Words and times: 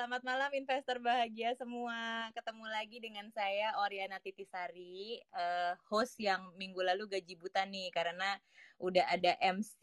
selamat 0.00 0.24
malam 0.24 0.48
investor 0.56 0.96
bahagia 0.96 1.52
semua. 1.60 2.32
Ketemu 2.32 2.64
lagi 2.72 3.04
dengan 3.04 3.28
saya 3.36 3.76
Oriana 3.84 4.16
Titisari, 4.16 5.20
uh, 5.36 5.76
host 5.92 6.16
yang 6.16 6.40
minggu 6.56 6.80
lalu 6.80 7.04
gaji 7.04 7.36
buta 7.36 7.68
nih 7.68 7.92
karena 7.92 8.40
udah 8.80 9.04
ada 9.12 9.36
MC 9.44 9.76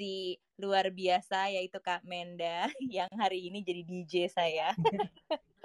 luar 0.58 0.90
biasa 0.90 1.54
yaitu 1.54 1.78
Kak 1.78 2.02
Menda 2.02 2.66
yang 2.98 3.14
hari 3.14 3.46
ini 3.46 3.62
jadi 3.62 3.86
DJ 3.86 4.26
saya. 4.34 4.74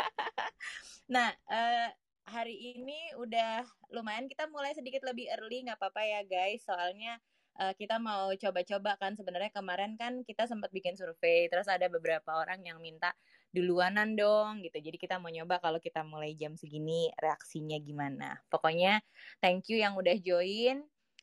nah, 1.16 1.32
uh, 1.48 1.89
hari 2.29 2.77
ini 2.77 3.16
udah 3.25 3.64
lumayan 3.89 4.29
kita 4.29 4.53
mulai 4.53 4.77
sedikit 4.77 5.00
lebih 5.09 5.32
early 5.32 5.64
nggak 5.64 5.80
apa-apa 5.80 6.05
ya 6.05 6.21
guys, 6.29 6.61
soalnya 6.69 7.16
uh, 7.57 7.73
kita 7.73 7.96
mau 7.96 8.29
coba-coba 8.37 9.00
kan 9.00 9.16
sebenarnya 9.16 9.48
kemarin 9.48 9.96
kan 9.96 10.21
kita 10.29 10.45
sempat 10.45 10.69
bikin 10.73 10.93
survei 10.93 11.48
terus 11.48 11.69
ada 11.69 11.89
beberapa 11.89 12.37
orang 12.37 12.61
yang 12.64 12.80
minta 12.80 13.12
duluanan 13.53 14.17
dong 14.17 14.65
gitu. 14.65 14.81
Jadi 14.81 14.97
kita 14.97 15.21
mau 15.21 15.29
nyoba 15.29 15.61
kalau 15.61 15.77
kita 15.79 16.01
mulai 16.03 16.33
jam 16.33 16.57
segini 16.57 17.13
reaksinya 17.21 17.77
gimana. 17.79 18.41
Pokoknya 18.49 19.05
thank 19.45 19.69
you 19.69 19.77
yang 19.79 19.95
udah 19.95 20.17
join. 20.19 20.83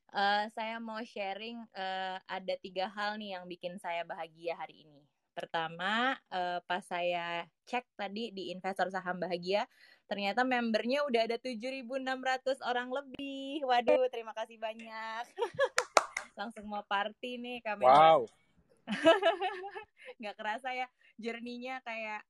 Uh, 0.10 0.50
saya 0.58 0.82
mau 0.82 0.98
sharing 1.06 1.62
uh, 1.78 2.18
ada 2.26 2.54
tiga 2.62 2.90
hal 2.90 3.22
nih 3.22 3.38
yang 3.38 3.46
bikin 3.46 3.78
saya 3.82 4.06
bahagia 4.06 4.58
hari 4.58 4.86
ini. 4.86 5.02
Pertama 5.34 6.18
uh, 6.34 6.62
pas 6.66 6.82
saya 6.82 7.46
cek 7.70 7.86
tadi 7.94 8.34
di 8.34 8.50
investor 8.50 8.90
saham 8.90 9.22
bahagia 9.22 9.70
ternyata 10.10 10.42
membernya 10.42 11.06
udah 11.06 11.30
ada 11.30 11.38
7.600 11.38 11.86
orang 12.66 12.90
lebih. 12.90 13.62
Waduh 13.62 14.10
terima 14.10 14.34
kasih 14.34 14.58
banyak. 14.58 15.24
Langsung 16.40 16.66
mau 16.66 16.82
party 16.82 17.38
nih 17.38 17.58
kami. 17.62 17.86
Wow. 17.86 18.26
nggak 20.20 20.36
kerasa 20.36 20.70
ya 20.76 20.88
jerninya 21.16 21.80
kayak 21.86 22.22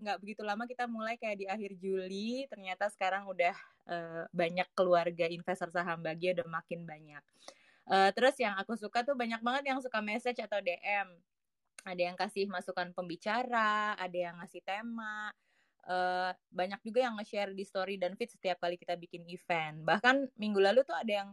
nggak 0.00 0.16
uh, 0.16 0.20
begitu 0.22 0.42
lama 0.42 0.64
kita 0.66 0.88
mulai 0.90 1.18
kayak 1.20 1.36
di 1.38 1.46
akhir 1.46 1.72
Juli 1.78 2.46
ternyata 2.48 2.88
sekarang 2.90 3.26
udah 3.28 3.54
uh, 3.90 4.24
banyak 4.34 4.66
keluarga 4.74 5.26
investor 5.28 5.68
saham 5.70 6.00
bagi 6.02 6.32
udah 6.34 6.46
makin 6.48 6.86
banyak. 6.88 7.22
Uh, 7.90 8.10
terus 8.14 8.38
yang 8.38 8.54
aku 8.54 8.78
suka 8.78 9.02
tuh 9.02 9.18
banyak 9.18 9.42
banget 9.42 9.74
yang 9.74 9.78
suka 9.82 9.98
message 9.98 10.38
atau 10.38 10.62
DM 10.62 11.08
ada 11.80 12.02
yang 12.02 12.14
kasih 12.14 12.44
masukan 12.46 12.92
pembicara 12.92 13.96
ada 13.96 14.14
yang 14.14 14.36
ngasih 14.38 14.60
tema 14.62 15.32
uh, 15.88 16.30
banyak 16.52 16.80
juga 16.84 17.08
yang 17.08 17.14
nge-share 17.16 17.52
di 17.56 17.64
story 17.64 17.96
dan 17.96 18.14
feed 18.18 18.30
setiap 18.30 18.60
kali 18.60 18.76
kita 18.76 18.98
bikin 18.98 19.24
event. 19.30 19.80
Bahkan 19.86 20.36
minggu 20.36 20.60
lalu 20.60 20.84
tuh 20.84 20.96
ada 20.96 21.12
yang 21.24 21.28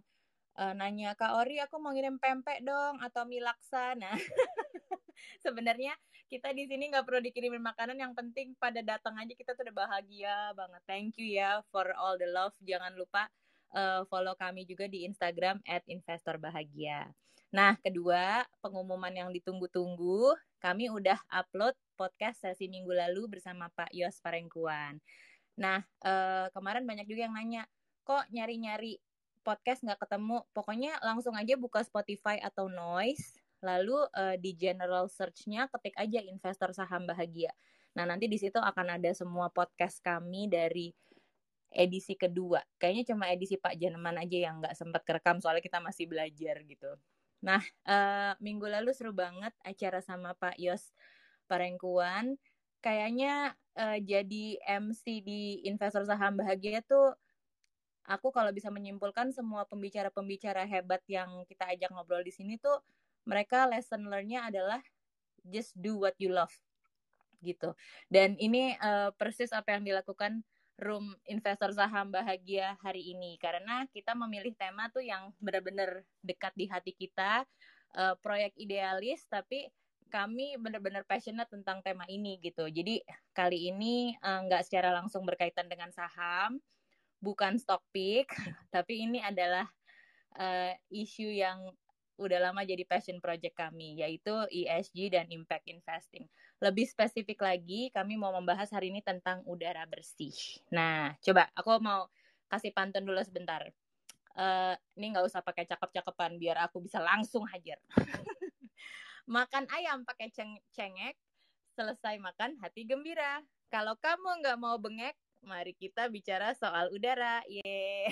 uh, 0.57 0.73
nanya 0.73 1.17
Kak 1.17 1.35
Ori 1.37 1.59
aku 1.59 1.81
mau 1.81 1.91
ngirim 1.91 2.21
pempek 2.21 2.63
dong 2.63 3.01
atau 3.01 3.27
mie. 3.27 3.43
Nah, 3.43 4.15
sebenarnya 5.45 5.93
kita 6.27 6.51
di 6.51 6.67
sini 6.67 6.91
nggak 6.91 7.07
perlu 7.07 7.23
dikirimin 7.23 7.63
makanan 7.63 7.97
yang 7.97 8.11
penting 8.11 8.51
pada 8.59 8.83
datang 8.83 9.15
aja 9.15 9.31
kita 9.31 9.55
tuh 9.55 9.63
udah 9.67 9.87
bahagia 9.87 10.51
banget. 10.53 10.81
Thank 10.83 11.15
you 11.21 11.27
ya 11.39 11.63
for 11.71 11.87
all 11.95 12.19
the 12.19 12.27
love. 12.27 12.51
Jangan 12.63 12.99
lupa 12.99 13.31
uh, 13.71 14.03
follow 14.11 14.35
kami 14.35 14.67
juga 14.67 14.91
di 14.91 15.07
Instagram 15.07 15.63
@investorbahagia. 15.87 17.07
Nah, 17.47 17.79
kedua, 17.79 18.43
pengumuman 18.59 19.11
yang 19.15 19.31
ditunggu-tunggu, 19.31 20.35
kami 20.59 20.91
udah 20.91 21.15
upload 21.31 21.79
podcast 21.95 22.43
sesi 22.43 22.67
minggu 22.67 22.91
lalu 22.91 23.39
bersama 23.39 23.71
Pak 23.71 23.95
Yos 23.95 24.19
Parengkuan. 24.19 24.99
Nah, 25.55 25.79
uh, 26.03 26.51
kemarin 26.51 26.83
banyak 26.83 27.07
juga 27.07 27.31
yang 27.31 27.33
nanya, 27.39 27.63
kok 28.03 28.27
nyari-nyari 28.35 28.99
podcast 29.47 29.79
nggak 29.79 30.03
ketemu, 30.03 30.43
pokoknya 30.51 30.99
langsung 30.99 31.39
aja 31.39 31.55
buka 31.55 31.79
Spotify 31.87 32.35
atau 32.43 32.67
Noise, 32.67 33.39
lalu 33.61 33.97
uh, 34.13 34.35
di 34.37 34.53
general 34.53 35.09
search-nya 35.09 35.69
ketik 35.73 35.97
aja 35.97 36.21
investor 36.21 36.71
saham 36.73 37.09
bahagia. 37.09 37.51
Nah, 37.97 38.05
nanti 38.05 38.29
di 38.29 38.37
situ 38.37 38.61
akan 38.61 39.01
ada 39.01 39.09
semua 39.17 39.49
podcast 39.49 39.97
kami 40.05 40.45
dari 40.45 40.93
edisi 41.73 42.13
kedua. 42.13 42.61
Kayaknya 42.77 43.03
cuma 43.13 43.25
edisi 43.33 43.57
Pak 43.57 43.75
Janeman 43.75 44.21
aja 44.21 44.37
yang 44.37 44.61
nggak 44.61 44.77
sempat 44.77 45.01
kerekam 45.03 45.41
soalnya 45.41 45.65
kita 45.65 45.81
masih 45.81 46.05
belajar 46.05 46.61
gitu. 46.63 46.91
Nah, 47.41 47.61
uh, 47.85 48.33
minggu 48.41 48.65
lalu 48.65 48.93
seru 48.93 49.13
banget 49.13 49.53
acara 49.61 50.01
sama 50.01 50.33
Pak 50.37 50.57
Yos 50.61 50.93
Parengkuan. 51.49 52.37
Kayaknya 52.81 53.57
uh, 53.77 53.97
jadi 53.97 54.61
MC 54.81 55.25
di 55.25 55.65
Investor 55.65 56.05
Saham 56.05 56.37
Bahagia 56.37 56.85
tuh 56.85 57.13
aku 58.07 58.31
kalau 58.31 58.49
bisa 58.55 58.71
menyimpulkan 58.71 59.35
semua 59.35 59.67
pembicara-pembicara 59.67 60.63
hebat 60.63 61.03
yang 61.11 61.43
kita 61.45 61.67
ajak 61.67 61.91
ngobrol 61.91 62.23
di 62.23 62.31
sini 62.31 62.55
tuh 62.57 62.79
mereka 63.27 63.67
lesson 63.67 64.07
learn-nya 64.07 64.47
adalah 64.47 64.79
just 65.43 65.75
do 65.75 65.99
what 65.99 66.15
you 66.15 66.31
love 66.31 66.55
gitu. 67.43 67.75
Dan 68.07 68.39
ini 68.39 68.73
uh, 68.79 69.11
persis 69.13 69.51
apa 69.51 69.75
yang 69.75 69.83
dilakukan 69.83 70.41
room 70.77 71.17
investor 71.25 71.73
saham 71.73 72.13
bahagia 72.13 72.77
hari 72.85 73.13
ini 73.13 73.35
karena 73.41 73.89
kita 73.89 74.13
memilih 74.13 74.53
tema 74.55 74.87
tuh 74.93 75.01
yang 75.01 75.33
benar-benar 75.41 76.05
dekat 76.21 76.53
di 76.55 76.65
hati 76.69 76.93
kita, 76.93 77.43
uh, 77.97 78.15
proyek 78.21 78.53
idealis 78.57 79.25
tapi 79.25 79.69
kami 80.07 80.55
benar-benar 80.55 81.03
passionate 81.03 81.51
tentang 81.51 81.83
tema 81.83 82.07
ini 82.07 82.39
gitu. 82.39 82.71
Jadi 82.71 83.03
kali 83.35 83.75
ini 83.75 84.15
eh, 84.15 84.39
nggak 84.47 84.61
uh, 84.63 84.65
secara 84.65 84.95
langsung 84.95 85.27
berkaitan 85.27 85.67
dengan 85.67 85.91
saham, 85.91 86.63
bukan 87.19 87.59
stock 87.59 87.83
pick, 87.91 88.31
tapi 88.75 89.03
ini 89.03 89.19
adalah 89.19 89.67
uh, 90.39 90.71
isu 90.87 91.27
yang 91.27 91.59
udah 92.17 92.49
lama 92.49 92.65
jadi 92.65 92.81
passion 92.83 93.21
project 93.21 93.53
kami, 93.53 94.01
yaitu 94.01 94.33
ESG 94.49 95.13
dan 95.13 95.29
impact 95.29 95.69
investing. 95.69 96.25
Lebih 96.57 96.89
spesifik 96.89 97.45
lagi, 97.45 97.93
kami 97.93 98.17
mau 98.17 98.33
membahas 98.33 98.73
hari 98.73 98.89
ini 98.89 99.05
tentang 99.05 99.45
udara 99.45 99.85
bersih. 99.85 100.33
Nah, 100.73 101.13
coba 101.21 101.47
aku 101.53 101.77
mau 101.77 102.09
kasih 102.49 102.73
pantun 102.73 103.05
dulu 103.05 103.21
sebentar. 103.21 103.61
Uh, 104.37 104.73
ini 104.97 105.13
nggak 105.13 105.29
usah 105.29 105.45
pakai 105.45 105.69
cakep-cakepan, 105.69 106.41
biar 106.41 106.57
aku 106.65 106.81
bisa 106.81 106.97
langsung 106.97 107.45
hajar. 107.45 107.77
makan 109.37 109.69
ayam 109.73 110.01
pakai 110.01 110.33
ceng 110.33 110.57
cengek, 110.73 111.13
selesai 111.77 112.17
makan 112.17 112.57
hati 112.61 112.85
gembira. 112.89 113.45
Kalau 113.69 113.93
kamu 113.99 114.41
nggak 114.41 114.57
mau 114.57 114.81
bengek, 114.81 115.13
mari 115.45 115.77
kita 115.77 116.09
bicara 116.09 116.57
soal 116.57 116.89
udara. 116.89 117.45
Ye. 117.45 118.09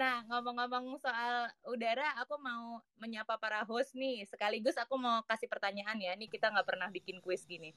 Nah, 0.00 0.22
ngomong-ngomong 0.28 1.00
soal 1.00 1.48
udara, 1.66 2.16
aku 2.20 2.36
mau 2.40 2.80
menyapa 3.00 3.36
para 3.40 3.64
host 3.64 3.96
nih. 3.96 4.24
Sekaligus 4.28 4.76
aku 4.76 4.96
mau 5.00 5.24
kasih 5.24 5.48
pertanyaan 5.48 5.96
ya. 5.98 6.12
Nih 6.14 6.28
kita 6.28 6.52
nggak 6.52 6.66
pernah 6.68 6.88
bikin 6.92 7.20
kuis 7.24 7.44
gini. 7.48 7.72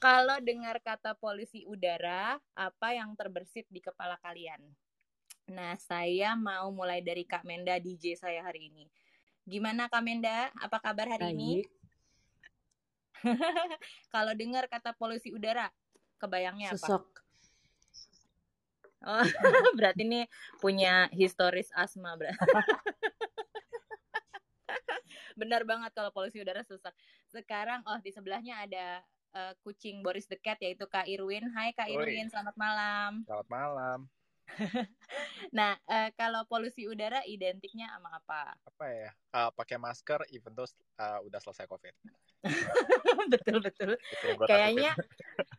Kalau 0.00 0.40
dengar 0.40 0.80
kata 0.80 1.12
polusi 1.12 1.68
udara, 1.68 2.40
apa 2.56 2.88
yang 2.96 3.12
terbersit 3.14 3.68
di 3.68 3.84
kepala 3.84 4.16
kalian? 4.24 4.60
Nah, 5.50 5.76
saya 5.76 6.38
mau 6.38 6.70
mulai 6.70 7.02
dari 7.04 7.26
Kak 7.26 7.44
Menda 7.44 7.76
DJ 7.76 8.16
saya 8.16 8.40
hari 8.46 8.70
ini. 8.72 8.88
Gimana 9.44 9.90
Kak 9.90 10.00
Menda? 10.00 10.48
Apa 10.56 10.80
kabar 10.80 11.10
hari 11.18 11.34
Baik. 11.34 11.36
ini? 11.36 11.52
Kalau 14.14 14.32
dengar 14.32 14.64
kata 14.70 14.96
polusi 14.96 15.34
udara, 15.34 15.68
kebayangnya 16.16 16.72
apa? 16.72 16.80
Sosok. 16.80 17.29
Oh, 19.00 19.24
berarti 19.80 20.04
ini 20.04 20.28
punya 20.60 21.08
historis 21.12 21.72
asma, 21.72 22.16
berarti. 22.20 22.36
Benar 25.40 25.64
banget 25.64 25.96
kalau 25.96 26.12
polusi 26.12 26.36
udara 26.36 26.60
susah. 26.60 26.92
Sekarang 27.32 27.80
oh 27.88 27.96
di 28.04 28.12
sebelahnya 28.12 28.60
ada 28.60 29.00
uh, 29.32 29.56
kucing 29.64 30.04
Boris 30.04 30.28
the 30.28 30.36
Cat 30.36 30.60
yaitu 30.60 30.84
Kak 30.84 31.08
Irwin. 31.08 31.48
Hai 31.56 31.72
Kak 31.72 31.88
Irwin, 31.88 32.28
Oi. 32.28 32.32
selamat 32.32 32.56
malam. 32.60 33.24
Selamat 33.24 33.48
malam. 33.48 33.98
nah, 35.56 35.78
uh, 35.86 36.10
kalau 36.18 36.44
polusi 36.44 36.84
udara 36.84 37.22
identiknya 37.24 37.88
sama 37.94 38.18
apa? 38.18 38.58
Apa 38.66 38.84
ya? 38.90 39.10
Uh, 39.30 39.50
pakai 39.54 39.78
masker 39.78 40.20
even 40.34 40.52
though 40.52 40.68
uh, 40.98 41.22
udah 41.24 41.40
selesai 41.40 41.64
COVID. 41.70 41.94
betul 43.32 43.60
betul. 43.60 43.90
kayaknya 44.48 44.96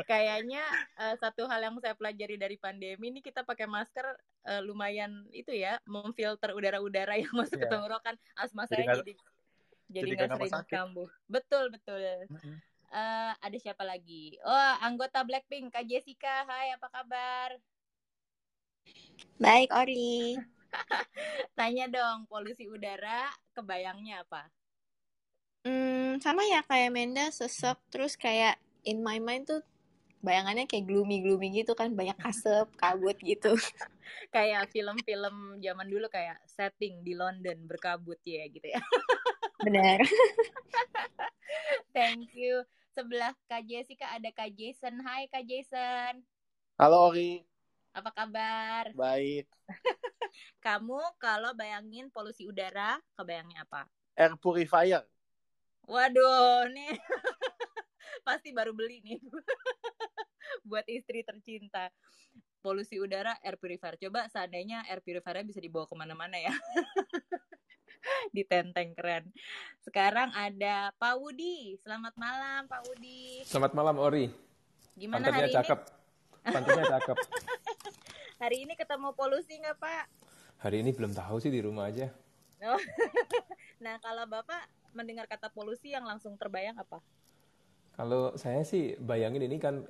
kayaknya 0.07 0.63
uh, 0.97 1.15
satu 1.19 1.45
hal 1.47 1.59
yang 1.61 1.75
saya 1.81 1.95
pelajari 1.97 2.35
dari 2.39 2.57
pandemi 2.57 3.11
ini 3.11 3.19
kita 3.19 3.41
pakai 3.45 3.65
masker 3.65 4.05
uh, 4.47 4.61
lumayan 4.63 5.25
itu 5.31 5.51
ya 5.53 5.77
memfilter 5.85 6.53
udara-udara 6.53 7.17
yang 7.19 7.31
masuk 7.39 7.57
yeah. 7.57 7.67
ke 7.67 7.73
tenggorokan. 7.73 8.15
Asma 8.37 8.65
jadi 8.65 8.71
saya 8.71 8.83
gak, 8.83 8.97
jadi 9.01 9.13
jadi 9.91 10.09
nggak 10.15 10.29
sering 10.39 10.67
kambuh. 10.71 11.09
Betul 11.27 11.67
betul. 11.69 11.99
Mm 12.31 12.37
-hmm. 12.39 12.55
uh, 12.95 13.33
ada 13.35 13.57
siapa 13.59 13.83
lagi? 13.83 14.39
Oh, 14.41 14.73
anggota 14.79 15.21
Blackpink, 15.27 15.75
Kak 15.75 15.83
Jessica. 15.83 16.47
Hai, 16.47 16.71
apa 16.71 16.87
kabar? 16.87 17.59
Baik, 19.37 19.69
Ori. 19.75 20.39
Tanya 21.59 21.91
dong, 21.91 22.25
polusi 22.31 22.71
udara 22.71 23.27
kebayangnya 23.51 24.23
apa? 24.23 24.47
Hmm, 25.67 26.17
sama 26.23 26.41
ya 26.47 26.65
kayak 26.65 26.89
Menda, 26.89 27.29
sesek, 27.29 27.77
terus 27.93 28.17
kayak 28.17 28.57
in 28.81 29.05
my 29.05 29.21
mind 29.21 29.45
tuh 29.45 29.61
bayangannya 30.21 30.69
kayak 30.69 30.85
gloomy-gloomy 30.85 31.49
gitu 31.61 31.73
kan, 31.73 31.91
banyak 31.97 32.15
asap, 32.21 32.69
kabut 32.77 33.17
gitu. 33.21 33.57
kayak 34.35 34.69
film-film 34.69 35.57
zaman 35.57 35.87
dulu 35.89 36.05
kayak 36.07 36.37
setting 36.45 37.01
di 37.01 37.17
London 37.17 37.65
berkabut 37.65 38.21
ya 38.21 38.45
gitu 38.47 38.69
ya. 38.69 38.81
Benar. 39.65 40.01
Thank 41.91 42.33
you 42.33 42.61
sebelah 42.91 43.33
Kak 43.47 43.63
Jessica 43.65 44.09
ada 44.13 44.29
Kak 44.29 44.51
Jason. 44.53 44.99
Hai 45.01 45.25
Kak 45.29 45.45
Jason. 45.45 46.21
Halo 46.77 47.13
Ori, 47.13 47.41
Apa 47.93 48.09
kabar? 48.09 48.89
baik. 48.95 49.45
Kamu 50.65 51.01
kalau 51.17 51.53
bayangin 51.53 52.09
polusi 52.09 52.47
udara, 52.47 52.97
kebayangnya 53.17 53.65
apa? 53.67 53.85
Air 54.17 54.33
purifier. 54.37 55.05
Waduh, 55.85 56.69
nih 56.71 56.93
pasti 58.21 58.53
baru 58.53 58.71
beli 58.75 59.01
nih 59.01 59.17
buat 60.69 60.85
istri 60.87 61.23
tercinta. 61.23 61.89
Polusi 62.61 63.01
udara, 63.01 63.33
air 63.41 63.57
purifier. 63.57 63.97
Coba 63.97 64.29
seandainya 64.29 64.85
air 64.85 65.01
purifier 65.01 65.41
bisa 65.41 65.57
dibawa 65.57 65.89
ke 65.89 65.95
mana-mana 65.97 66.37
ya. 66.37 66.53
Ditenteng 68.35 68.93
keren. 68.93 69.25
Sekarang 69.81 70.29
ada 70.37 70.93
Pak 71.01 71.17
Wudi. 71.17 71.77
Selamat 71.81 72.13
malam 72.17 72.69
Pak 72.69 72.85
Wudi. 72.85 73.41
Selamat 73.49 73.73
malam 73.73 73.97
Ori. 73.97 74.29
Gimana 74.93 75.33
Pantatnya 75.33 75.49
hari 75.49 75.57
cakep. 75.57 75.79
Pantatnya 76.45 76.85
cakep. 76.99 77.17
ini? 77.17 77.29
Hari 78.41 78.65
ini 78.65 78.73
ketemu 78.73 79.13
polusi 79.13 79.53
nggak 79.61 79.77
Pak? 79.77 80.05
Hari 80.65 80.81
ini 80.81 80.97
belum 80.97 81.13
tahu 81.13 81.37
sih 81.37 81.53
di 81.53 81.61
rumah 81.61 81.93
aja. 81.93 82.09
Oh. 82.65 82.81
nah 83.85 84.01
kalau 84.01 84.25
Bapak 84.25 84.65
mendengar 84.97 85.29
kata 85.29 85.53
polusi 85.53 85.93
yang 85.93 86.09
langsung 86.09 86.33
terbayang 86.41 86.73
apa? 86.81 87.05
Kalau 87.93 88.33
saya 88.41 88.65
sih 88.65 88.97
bayangin 88.97 89.45
ini 89.45 89.61
kan 89.61 89.85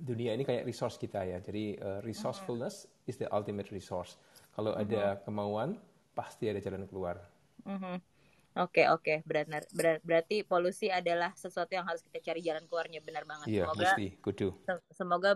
dunia 0.00 0.32
ini 0.32 0.42
kayak 0.48 0.64
resource 0.64 0.96
kita 0.96 1.22
ya. 1.28 1.38
Jadi 1.38 1.76
eh, 1.76 2.00
resourcefulness 2.02 2.88
is 3.06 3.16
the 3.20 3.28
ultimate 3.30 3.68
resource. 3.70 4.16
Kalau 4.56 4.72
ada 4.74 5.20
kemauan 5.22 5.76
pasti 6.16 6.50
ada 6.50 6.58
jalan 6.58 6.84
keluar. 6.88 7.20
Mhm. 7.64 8.00
Oke 8.58 8.82
oke 8.90 9.22
benar, 9.22 9.62
benar 9.70 10.02
berarti 10.02 10.42
polusi 10.42 10.90
adalah 10.90 11.30
sesuatu 11.38 11.70
yang 11.70 11.86
harus 11.86 12.02
kita 12.02 12.18
cari 12.18 12.42
jalan 12.42 12.66
keluarnya 12.66 12.98
benar 12.98 13.22
banget. 13.22 13.46
Iya, 13.46 13.70
Semoga 13.70 13.78
mesti 13.78 14.06
kudu. 14.18 14.48
se- 14.66 14.84
semoga 14.90 15.30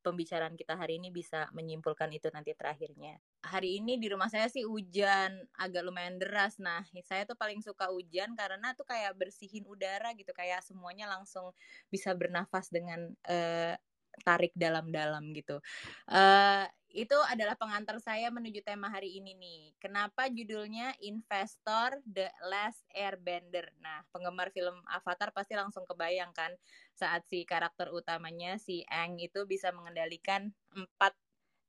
pembicaraan 0.00 0.54
kita 0.54 0.78
hari 0.78 1.02
ini 1.02 1.10
bisa 1.10 1.50
menyimpulkan 1.50 2.08
itu 2.14 2.30
nanti 2.30 2.54
terakhirnya. 2.54 3.18
Hari 3.42 3.82
ini 3.82 3.98
di 3.98 4.06
rumah 4.06 4.30
saya 4.30 4.46
sih 4.46 4.62
hujan 4.62 5.42
agak 5.58 5.82
lumayan 5.82 6.16
deras. 6.16 6.56
Nah, 6.62 6.86
saya 7.02 7.26
tuh 7.26 7.34
paling 7.34 7.60
suka 7.60 7.90
hujan 7.90 8.38
karena 8.38 8.72
tuh 8.78 8.86
kayak 8.86 9.18
bersihin 9.18 9.66
udara 9.66 10.14
gitu, 10.14 10.30
kayak 10.30 10.62
semuanya 10.62 11.10
langsung 11.10 11.50
bisa 11.90 12.14
bernafas 12.14 12.70
dengan 12.70 13.10
eh, 13.26 13.74
tarik 14.22 14.54
dalam-dalam 14.54 15.34
gitu. 15.34 15.58
Eh 16.06 16.66
itu 16.94 17.18
adalah 17.26 17.58
pengantar 17.58 17.98
saya 17.98 18.30
menuju 18.30 18.62
tema 18.62 18.86
hari 18.86 19.18
ini 19.18 19.34
nih. 19.34 19.74
Kenapa 19.82 20.30
judulnya 20.30 20.94
Investor 21.02 21.98
The 22.06 22.30
Last 22.46 22.86
Airbender? 22.94 23.66
Nah, 23.82 24.06
penggemar 24.14 24.54
film 24.54 24.78
Avatar 24.86 25.34
pasti 25.34 25.58
langsung 25.58 25.82
kebayang 25.90 26.30
kan 26.30 26.54
saat 26.94 27.26
si 27.26 27.42
karakter 27.42 27.90
utamanya 27.90 28.62
si 28.62 28.86
Aang 28.86 29.18
itu 29.18 29.42
bisa 29.42 29.74
mengendalikan 29.74 30.54
empat 30.70 31.18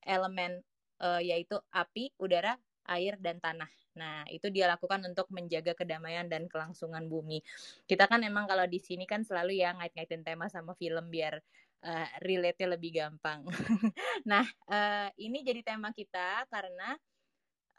elemen 0.06 0.62
eh, 1.02 1.22
yaitu 1.26 1.58
api, 1.74 2.14
udara, 2.22 2.62
air 2.86 3.18
dan 3.18 3.42
tanah. 3.42 3.70
Nah, 3.98 4.28
itu 4.30 4.52
dia 4.54 4.70
lakukan 4.70 5.02
untuk 5.08 5.26
menjaga 5.34 5.74
kedamaian 5.74 6.28
dan 6.30 6.46
kelangsungan 6.46 7.08
bumi. 7.10 7.42
Kita 7.90 8.06
kan 8.06 8.22
emang 8.22 8.46
kalau 8.46 8.68
di 8.70 8.78
sini 8.78 9.10
kan 9.10 9.26
selalu 9.26 9.58
ya 9.58 9.74
ngait-ngaitin 9.74 10.22
tema 10.22 10.52
sama 10.52 10.78
film 10.78 11.10
biar 11.10 11.40
eh, 11.84 12.10
relate-nya 12.24 12.68
lebih 12.78 12.92
gampang. 12.96 13.44
nah, 14.32 14.46
eh, 14.70 15.10
ini 15.20 15.44
jadi 15.44 15.62
tema 15.66 15.92
kita 15.92 16.48
karena 16.48 16.96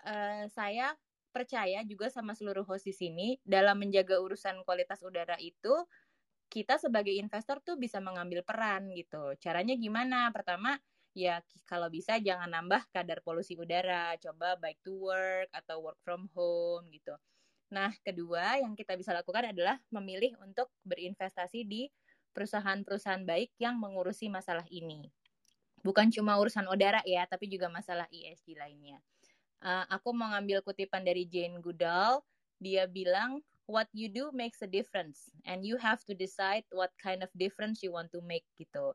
eh, 0.05 0.45
saya 0.53 0.93
percaya 1.33 1.85
juga 1.85 2.09
sama 2.09 2.33
seluruh 2.33 2.65
host 2.65 2.89
di 2.89 2.95
sini 2.97 3.29
dalam 3.45 3.77
menjaga 3.77 4.17
urusan 4.25 4.65
kualitas 4.65 5.05
udara 5.05 5.37
itu 5.37 5.85
kita 6.49 6.79
sebagai 6.81 7.13
investor 7.13 7.61
tuh 7.61 7.77
bisa 7.77 7.99
mengambil 8.01 8.41
peran 8.47 8.89
gitu. 8.95 9.35
Caranya 9.43 9.75
gimana? 9.77 10.31
Pertama, 10.33 10.79
ya 11.13 11.43
kalau 11.67 11.91
bisa 11.93 12.17
jangan 12.23 12.49
nambah 12.49 12.89
kadar 12.95 13.21
polusi 13.21 13.59
udara. 13.59 14.15
Coba 14.23 14.57
bike 14.57 14.81
to 14.87 14.95
work 14.97 15.49
atau 15.53 15.83
work 15.85 15.99
from 16.07 16.31
home 16.33 16.87
gitu. 16.95 17.13
Nah, 17.75 17.91
kedua 18.07 18.63
yang 18.63 18.79
kita 18.79 18.95
bisa 18.95 19.11
lakukan 19.11 19.51
adalah 19.51 19.77
memilih 19.91 20.39
untuk 20.39 20.71
berinvestasi 20.87 21.67
di 21.67 21.91
perusahaan-perusahaan 22.37 23.25
baik 23.25 23.57
yang 23.57 23.81
mengurusi 23.81 24.29
masalah 24.29 24.69
ini. 24.69 25.09
Bukan 25.81 26.13
cuma 26.13 26.37
urusan 26.37 26.69
udara 26.69 27.01
ya, 27.09 27.25
tapi 27.25 27.49
juga 27.49 27.73
masalah 27.73 28.05
ESG 28.13 28.53
lainnya. 28.61 29.01
Uh, 29.65 29.89
aku 29.89 30.13
mau 30.13 30.29
ngambil 30.37 30.61
kutipan 30.61 31.01
dari 31.01 31.25
Jane 31.25 31.65
Goodall. 31.65 32.21
Dia 32.61 32.85
bilang, 32.85 33.41
what 33.67 33.91
you 33.97 34.07
do 34.13 34.31
makes 34.31 34.63
a 34.63 34.71
difference 34.71 35.33
and 35.43 35.67
you 35.67 35.75
have 35.77 36.01
to 36.07 36.15
decide 36.15 36.63
what 36.71 36.95
kind 37.03 37.21
of 37.21 37.31
difference 37.35 37.83
you 37.83 37.91
want 37.91 38.09
to 38.15 38.23
make 38.23 38.47
gitu. 38.57 38.95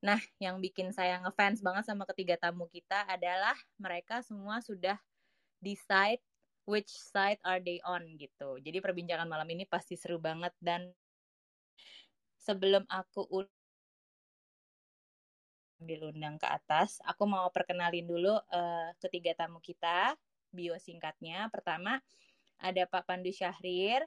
Nah, 0.00 0.20
yang 0.40 0.60
bikin 0.60 0.92
saya 0.96 1.20
ngefans 1.20 1.60
banget 1.60 1.84
sama 1.88 2.08
ketiga 2.08 2.36
tamu 2.40 2.68
kita 2.72 3.04
adalah 3.04 3.56
mereka 3.76 4.24
semua 4.24 4.64
sudah 4.64 4.96
decide 5.60 6.20
which 6.64 6.88
side 6.88 7.40
are 7.44 7.60
they 7.60 7.80
on 7.84 8.04
gitu. 8.16 8.56
Jadi 8.60 8.80
perbincangan 8.80 9.28
malam 9.28 9.48
ini 9.52 9.68
pasti 9.68 9.96
seru 9.96 10.16
banget 10.16 10.52
dan 10.60 10.88
sebelum 12.40 12.84
aku 12.88 13.28
ambil 15.80 16.12
undang 16.12 16.36
ke 16.36 16.44
atas, 16.44 17.00
aku 17.08 17.24
mau 17.24 17.48
perkenalin 17.48 18.04
dulu 18.04 18.36
eh, 18.52 18.88
ketiga 19.00 19.32
tamu 19.32 19.58
kita, 19.64 20.12
bio 20.52 20.76
singkatnya. 20.76 21.48
Pertama, 21.48 22.00
ada 22.60 22.82
Pak 22.84 23.08
Pandu 23.08 23.32
Syahrir. 23.32 24.04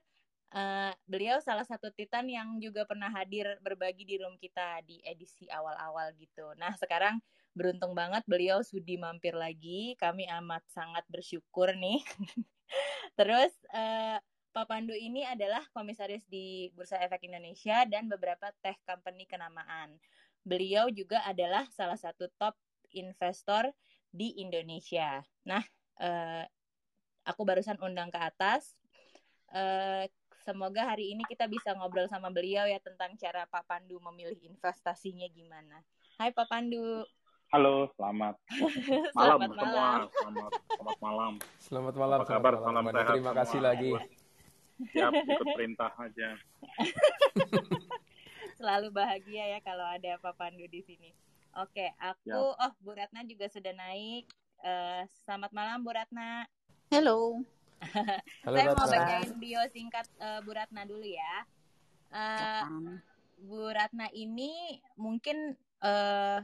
Eh, 0.54 0.94
beliau 1.10 1.42
salah 1.42 1.66
satu 1.66 1.90
titan 1.98 2.30
yang 2.30 2.62
juga 2.62 2.86
pernah 2.86 3.10
hadir 3.10 3.58
berbagi 3.66 4.06
di 4.06 4.22
room 4.22 4.38
kita 4.38 4.86
di 4.86 5.02
edisi 5.02 5.50
awal-awal 5.50 6.14
gitu. 6.22 6.54
Nah, 6.62 6.78
sekarang 6.78 7.18
beruntung 7.58 7.98
banget 7.98 8.22
beliau 8.30 8.62
sudi 8.62 9.02
mampir 9.02 9.34
lagi. 9.34 9.98
Kami 9.98 10.30
amat 10.30 10.62
sangat 10.70 11.06
bersyukur 11.10 11.74
nih. 11.74 12.06
Terus 13.18 13.54
eh, 13.74 14.18
Pak 14.54 14.70
Pandu 14.70 14.94
ini 14.94 15.26
adalah 15.26 15.66
komisaris 15.74 16.22
di 16.30 16.70
Bursa 16.78 17.02
Efek 17.02 17.26
Indonesia 17.26 17.90
dan 17.90 18.06
beberapa 18.06 18.54
tech 18.62 18.78
company 18.86 19.26
kenamaan. 19.26 19.98
Beliau 20.46 20.94
juga 20.94 21.26
adalah 21.26 21.66
salah 21.74 21.98
satu 21.98 22.30
top 22.38 22.54
investor 22.94 23.74
di 24.14 24.38
Indonesia. 24.38 25.26
Nah, 25.50 25.66
eh, 25.98 26.46
aku 27.26 27.42
barusan 27.42 27.82
undang 27.82 28.14
ke 28.14 28.20
atas. 28.22 28.78
Eh, 29.50 30.06
semoga 30.46 30.86
hari 30.86 31.18
ini 31.18 31.26
kita 31.26 31.50
bisa 31.50 31.74
ngobrol 31.74 32.06
sama 32.06 32.30
beliau 32.30 32.70
ya 32.70 32.78
tentang 32.78 33.18
cara 33.18 33.50
Pak 33.50 33.66
Pandu 33.66 33.98
memilih 34.06 34.38
investasinya 34.46 35.26
gimana. 35.34 35.82
Hai 36.22 36.30
Pak 36.30 36.46
Pandu. 36.46 37.02
Halo, 37.50 37.90
selamat 37.98 38.38
malam 39.18 39.38
Selamat 39.42 39.50
semua. 39.50 39.66
malam. 39.66 40.02
Selamat, 40.14 40.52
selamat 40.78 40.98
malam. 41.02 41.34
Selamat 41.58 41.96
malam. 41.98 42.18
Apa 42.22 42.26
selamat 42.30 42.38
kabar? 42.38 42.54
malam, 42.54 42.66
Salam 42.70 42.84
Manu. 42.86 42.98
sehat 43.02 43.10
Terima 43.18 43.32
kasih 43.34 43.58
semua. 43.58 43.70
lagi. 43.74 44.23
Siap, 44.82 45.12
ikut 45.14 45.48
perintah 45.54 45.94
aja. 45.96 46.34
Selalu 48.58 48.88
bahagia 48.90 49.58
ya 49.58 49.60
kalau 49.62 49.86
ada 49.86 50.18
Pak 50.18 50.34
Pandu 50.38 50.66
di 50.66 50.82
sini. 50.82 51.14
Oke, 51.54 51.94
aku 52.02 52.58
oh 52.58 52.74
Bu 52.82 52.98
Ratna 52.98 53.22
juga 53.22 53.46
sudah 53.46 53.74
naik. 53.78 54.26
Eh, 54.64 55.02
selamat 55.26 55.52
malam 55.54 55.86
Bu 55.86 55.94
Ratna. 55.94 56.50
Hello. 56.90 57.44
Halo 58.48 58.56
Saya 58.56 58.72
mau 58.74 58.88
Ratna. 58.88 58.98
bacain 58.98 59.32
bio 59.38 59.62
singkat 59.70 60.08
eh, 60.18 60.40
Bu 60.42 60.52
Ratna 60.58 60.82
dulu 60.88 61.06
ya. 61.06 61.36
Eh, 62.10 62.64
Bu 63.46 63.70
Ratna 63.70 64.10
ini 64.10 64.82
mungkin 64.98 65.54
eh 65.84 66.40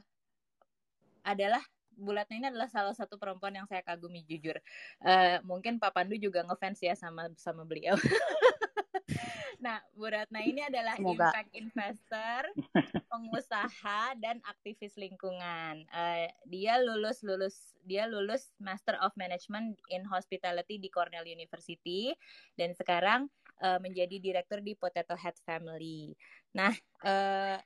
adalah 1.23 1.61
Bu 1.99 2.15
Ratna 2.15 2.39
ini 2.39 2.47
adalah 2.47 2.71
salah 2.71 2.95
satu 2.95 3.19
perempuan 3.19 3.51
yang 3.51 3.67
saya 3.67 3.83
kagumi 3.83 4.23
jujur. 4.23 4.55
Eh 5.03 5.37
mungkin 5.43 5.77
Pak 5.77 5.91
Pandu 5.91 6.15
juga 6.15 6.47
ngefans 6.47 6.79
ya 6.79 6.95
sama 6.95 7.27
sama 7.35 7.67
beliau. 7.67 7.99
nah, 9.63 9.83
Bu 9.91 10.07
Ratna 10.07 10.39
ini 10.39 10.63
adalah 10.63 10.95
Semoga. 10.95 11.29
impact 11.29 11.51
investor, 11.51 12.41
pengusaha 13.11 14.15
dan 14.17 14.39
aktivis 14.47 14.95
lingkungan. 14.95 15.83
Eh 15.91 16.31
dia 16.47 16.79
lulus 16.79 17.19
lulus 17.21 17.75
dia 17.83 18.07
lulus 18.07 18.55
Master 18.63 18.95
of 19.03 19.11
Management 19.19 19.75
in 19.91 20.07
Hospitality 20.07 20.79
di 20.79 20.87
Cornell 20.87 21.27
University 21.27 22.15
dan 22.55 22.71
sekarang 22.71 23.27
eh, 23.59 23.79
menjadi 23.83 24.17
direktur 24.23 24.63
di 24.63 24.73
Potato 24.79 25.19
Head 25.19 25.35
Family. 25.43 26.15
Nah, 26.55 26.73
eh, 27.03 27.59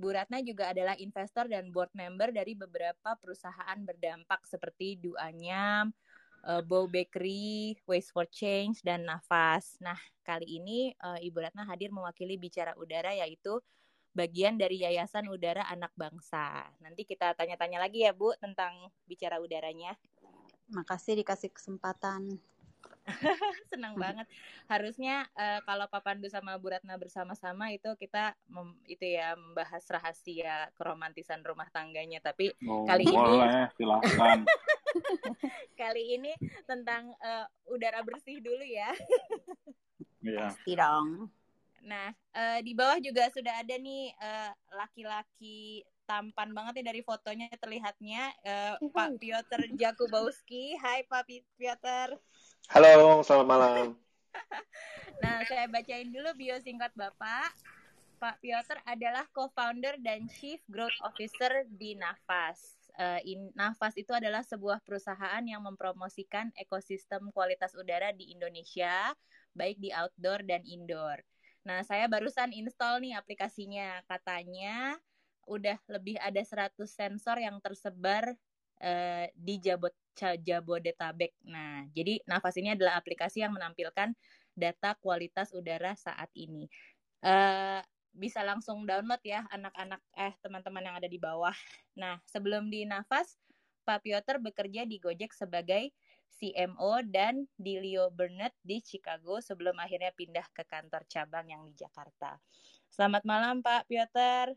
Bu 0.00 0.16
Ratna 0.16 0.40
juga 0.40 0.72
adalah 0.72 0.96
investor 0.96 1.44
dan 1.44 1.68
board 1.68 1.92
member 1.92 2.32
dari 2.32 2.56
beberapa 2.56 3.12
perusahaan 3.20 3.76
berdampak 3.84 4.48
seperti 4.48 4.96
Duanyam, 4.96 5.92
eh, 6.48 6.64
Bow 6.64 6.88
Bakery, 6.88 7.76
Waste 7.84 8.08
for 8.16 8.24
Change, 8.24 8.80
dan 8.80 9.04
Nafas. 9.04 9.76
Nah, 9.84 10.00
kali 10.24 10.56
ini 10.56 10.96
eh, 10.96 11.28
Ibu 11.28 11.44
Ratna 11.44 11.68
hadir 11.68 11.92
mewakili 11.92 12.40
Bicara 12.40 12.72
Udara 12.80 13.12
yaitu 13.12 13.60
bagian 14.16 14.56
dari 14.56 14.80
Yayasan 14.80 15.28
Udara 15.28 15.68
Anak 15.68 15.92
Bangsa. 15.94 16.64
Nanti 16.80 17.04
kita 17.04 17.36
tanya-tanya 17.36 17.76
lagi 17.76 18.02
ya 18.08 18.16
Bu 18.16 18.32
tentang 18.40 18.88
Bicara 19.04 19.36
Udaranya. 19.36 19.92
Makasih 20.72 21.20
dikasih 21.20 21.52
kesempatan. 21.52 22.40
Senang 23.72 23.98
banget. 23.98 24.26
Harusnya 24.70 25.26
uh, 25.34 25.60
kalau 25.66 25.86
Papandu 25.90 26.30
sama 26.30 26.56
Bu 26.56 26.70
Ratna 26.70 26.94
bersama-sama 26.96 27.72
itu 27.74 27.90
kita 27.98 28.36
mem, 28.46 28.76
itu 28.86 29.02
ya 29.02 29.34
membahas 29.34 29.82
rahasia 29.90 30.70
keromantisan 30.78 31.42
rumah 31.42 31.66
tangganya. 31.74 32.22
Tapi 32.22 32.54
oh, 32.66 32.86
kali 32.86 33.04
boleh, 33.08 33.48
ini 33.48 33.48
silahkan. 33.76 34.38
kali 35.80 36.02
ini 36.18 36.32
tentang 36.66 37.14
uh, 37.18 37.46
udara 37.70 38.02
bersih 38.04 38.38
dulu 38.42 38.62
ya. 38.62 38.90
Iya. 40.20 40.52
Pasti 40.52 40.72
dong. 40.76 41.32
Nah, 41.80 42.12
uh, 42.36 42.58
di 42.60 42.76
bawah 42.76 43.00
juga 43.00 43.32
sudah 43.32 43.64
ada 43.64 43.74
nih 43.80 44.12
laki-laki 44.76 45.80
uh, 45.80 46.00
tampan 46.10 46.50
banget 46.50 46.82
nih 46.82 46.86
dari 46.90 47.00
fotonya 47.06 47.46
terlihatnya 47.54 48.34
uh, 48.42 48.74
Pak 48.82 49.22
Piotr 49.22 49.70
Jakubowski. 49.78 50.74
Hai 50.82 51.06
Pak 51.06 51.30
Piotr. 51.54 52.18
Halo, 52.68 53.24
selamat 53.24 53.46
malam. 53.48 53.86
nah, 55.24 55.40
saya 55.48 55.64
bacain 55.70 56.12
dulu 56.12 56.28
bio 56.36 56.60
singkat 56.60 56.92
Bapak. 56.92 57.56
Pak 58.20 58.36
Piotr 58.44 58.76
adalah 58.84 59.24
co-founder 59.32 59.96
dan 60.04 60.28
chief 60.28 60.60
growth 60.68 60.92
officer 61.00 61.64
di 61.72 61.96
Nafas. 61.96 62.76
Uh, 63.00 63.16
in, 63.24 63.48
Nafas 63.56 63.96
itu 63.96 64.12
adalah 64.12 64.44
sebuah 64.44 64.84
perusahaan 64.84 65.40
yang 65.40 65.64
mempromosikan 65.64 66.52
ekosistem 66.60 67.32
kualitas 67.32 67.72
udara 67.72 68.12
di 68.12 68.28
Indonesia, 68.36 69.16
baik 69.56 69.80
di 69.80 69.88
outdoor 69.88 70.44
dan 70.44 70.60
indoor. 70.68 71.16
Nah, 71.64 71.80
saya 71.80 72.12
barusan 72.12 72.52
install 72.52 73.00
nih 73.00 73.16
aplikasinya. 73.16 74.04
Katanya 74.04 75.00
udah 75.48 75.80
lebih 75.88 76.20
ada 76.20 76.44
100 76.44 76.76
sensor 76.86 77.40
yang 77.40 77.56
tersebar 77.64 78.36
uh, 78.80 79.26
di 79.36 79.60
Jabot 79.60 79.92
Jabodetabek. 80.20 81.32
Nah, 81.48 81.88
jadi 81.96 82.20
Nafas 82.28 82.60
ini 82.60 82.76
adalah 82.76 83.00
aplikasi 83.00 83.40
yang 83.40 83.56
menampilkan 83.56 84.12
data 84.52 84.92
kualitas 85.00 85.54
udara 85.56 85.96
saat 85.96 86.28
ini. 86.36 86.68
Uh, 87.24 87.80
bisa 88.10 88.42
langsung 88.42 88.84
download 88.84 89.22
ya 89.22 89.46
anak-anak 89.54 90.02
eh 90.18 90.34
teman-teman 90.42 90.82
yang 90.82 90.96
ada 90.98 91.08
di 91.08 91.16
bawah. 91.16 91.54
Nah, 91.94 92.18
sebelum 92.26 92.68
di 92.68 92.84
Nafas, 92.84 93.38
Pak 93.86 94.04
Piotr 94.04 94.42
bekerja 94.42 94.84
di 94.84 95.00
Gojek 95.00 95.32
sebagai 95.32 95.94
CMO 96.40 97.04
dan 97.06 97.44
di 97.58 97.76
Leo 97.78 98.08
Burnett 98.08 98.54
di 98.62 98.80
Chicago 98.80 99.42
sebelum 99.42 99.76
akhirnya 99.76 100.14
pindah 100.14 100.46
ke 100.54 100.62
kantor 100.64 101.04
cabang 101.10 101.50
yang 101.50 101.62
di 101.66 101.74
Jakarta. 101.74 102.38
Selamat 102.90 103.22
malam 103.26 103.62
Pak 103.62 103.86
Piotr. 103.90 104.54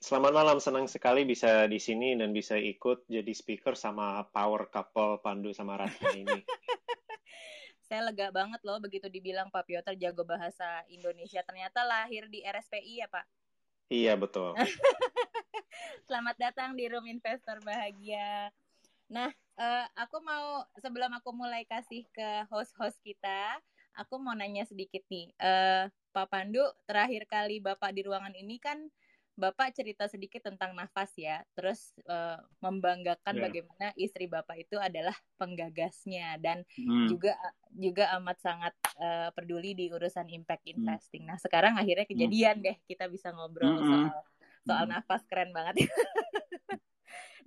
Selamat 0.00 0.32
malam, 0.32 0.56
senang 0.64 0.88
sekali 0.88 1.28
bisa 1.28 1.68
di 1.68 1.76
sini 1.76 2.16
dan 2.16 2.32
bisa 2.32 2.56
ikut 2.56 3.04
jadi 3.04 3.36
speaker 3.36 3.76
sama 3.76 4.24
power 4.32 4.72
couple 4.72 5.20
Pandu 5.20 5.52
sama 5.52 5.76
Ratna 5.76 6.16
ini. 6.16 6.40
Saya 7.84 8.08
lega 8.08 8.32
banget 8.32 8.64
loh 8.64 8.80
begitu 8.80 9.12
dibilang 9.12 9.52
Pak 9.52 9.68
Piotr 9.68 9.92
jago 10.00 10.24
bahasa 10.24 10.88
Indonesia. 10.88 11.44
Ternyata 11.44 11.84
lahir 11.84 12.32
di 12.32 12.40
RSPI 12.40 13.04
ya 13.04 13.12
Pak? 13.12 13.26
Iya, 13.92 14.16
betul. 14.16 14.56
Selamat 16.08 16.40
datang 16.40 16.80
di 16.80 16.88
Room 16.88 17.04
Investor 17.04 17.60
Bahagia. 17.60 18.48
Nah, 19.12 19.28
uh, 19.60 19.84
aku 20.00 20.24
mau 20.24 20.64
sebelum 20.80 21.12
aku 21.12 21.28
mulai 21.36 21.68
kasih 21.68 22.08
ke 22.08 22.48
host-host 22.48 22.96
kita, 23.04 23.60
aku 23.92 24.16
mau 24.16 24.32
nanya 24.32 24.64
sedikit 24.64 25.04
nih, 25.12 25.28
uh, 25.44 25.92
Pak 26.16 26.32
Pandu, 26.32 26.64
terakhir 26.88 27.28
kali 27.28 27.60
Bapak 27.60 27.92
di 27.92 28.00
ruangan 28.00 28.32
ini 28.32 28.56
kan 28.56 28.88
Bapak 29.38 29.72
cerita 29.72 30.04
sedikit 30.10 30.44
tentang 30.44 30.76
nafas 30.76 31.10
ya, 31.16 31.40
terus 31.56 31.96
uh, 32.10 32.36
membanggakan 32.60 33.38
yeah. 33.38 33.44
bagaimana 33.48 33.86
istri 33.96 34.28
Bapak 34.28 34.58
itu 34.58 34.76
adalah 34.76 35.16
penggagasnya 35.40 36.36
dan 36.42 36.66
hmm. 36.76 37.08
juga 37.08 37.32
juga 37.72 38.12
amat 38.20 38.38
sangat 38.42 38.74
uh, 39.00 39.32
peduli 39.32 39.72
di 39.72 39.88
urusan 39.88 40.28
impact 40.28 40.66
hmm. 40.66 40.72
investing. 40.76 41.22
Hmm. 41.24 41.34
Nah 41.34 41.38
sekarang 41.40 41.74
akhirnya 41.80 42.04
hmm. 42.04 42.12
kejadian 42.16 42.56
hmm. 42.60 42.64
deh 42.66 42.76
kita 42.84 43.04
bisa 43.08 43.32
ngobrol 43.32 43.76
hmm. 43.76 43.80
soal 43.80 44.04
soal 44.66 44.84
hmm. 44.86 44.92
nafas 44.92 45.22
keren 45.26 45.50
banget. 45.56 45.84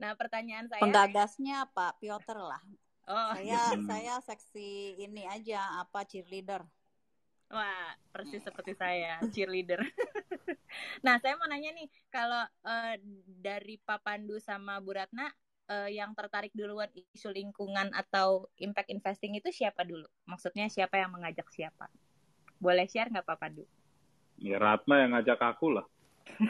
Nah, 0.02 0.20
pertanyaan 0.20 0.68
saya 0.68 0.82
Penggagasnya 0.84 1.58
Pak 1.72 2.04
Piotr 2.04 2.36
lah. 2.36 2.60
Oh. 3.08 3.32
Saya 3.36 3.72
saya 3.88 4.14
seksi 4.24 5.00
ini 5.00 5.24
aja 5.28 5.80
apa 5.84 6.08
cheerleader. 6.08 6.64
Wah, 7.54 7.94
persis 8.10 8.42
seperti 8.42 8.74
saya, 8.74 9.22
cheerleader. 9.30 9.78
nah, 11.06 11.22
saya 11.22 11.38
mau 11.38 11.46
nanya 11.46 11.70
nih, 11.78 11.86
kalau 12.10 12.50
uh, 12.66 12.96
dari 13.30 13.78
Pak 13.78 14.02
Pandu 14.02 14.42
sama 14.42 14.82
Bu 14.82 14.98
Ratna 14.98 15.30
uh, 15.70 15.86
yang 15.86 16.18
tertarik 16.18 16.50
duluan 16.58 16.90
isu 17.14 17.30
lingkungan 17.30 17.94
atau 17.94 18.50
impact 18.58 18.90
investing 18.90 19.38
itu 19.38 19.54
siapa 19.54 19.86
dulu? 19.86 20.10
Maksudnya 20.26 20.66
siapa 20.66 20.98
yang 20.98 21.14
mengajak 21.14 21.46
siapa? 21.54 21.94
Boleh 22.58 22.90
share 22.90 23.14
nggak 23.14 23.28
Pak 23.28 23.38
Pandu? 23.38 23.70
Ya 24.42 24.58
Ratna 24.58 25.06
yang 25.06 25.14
ngajak 25.14 25.38
aku 25.38 25.78
lah. 25.78 25.86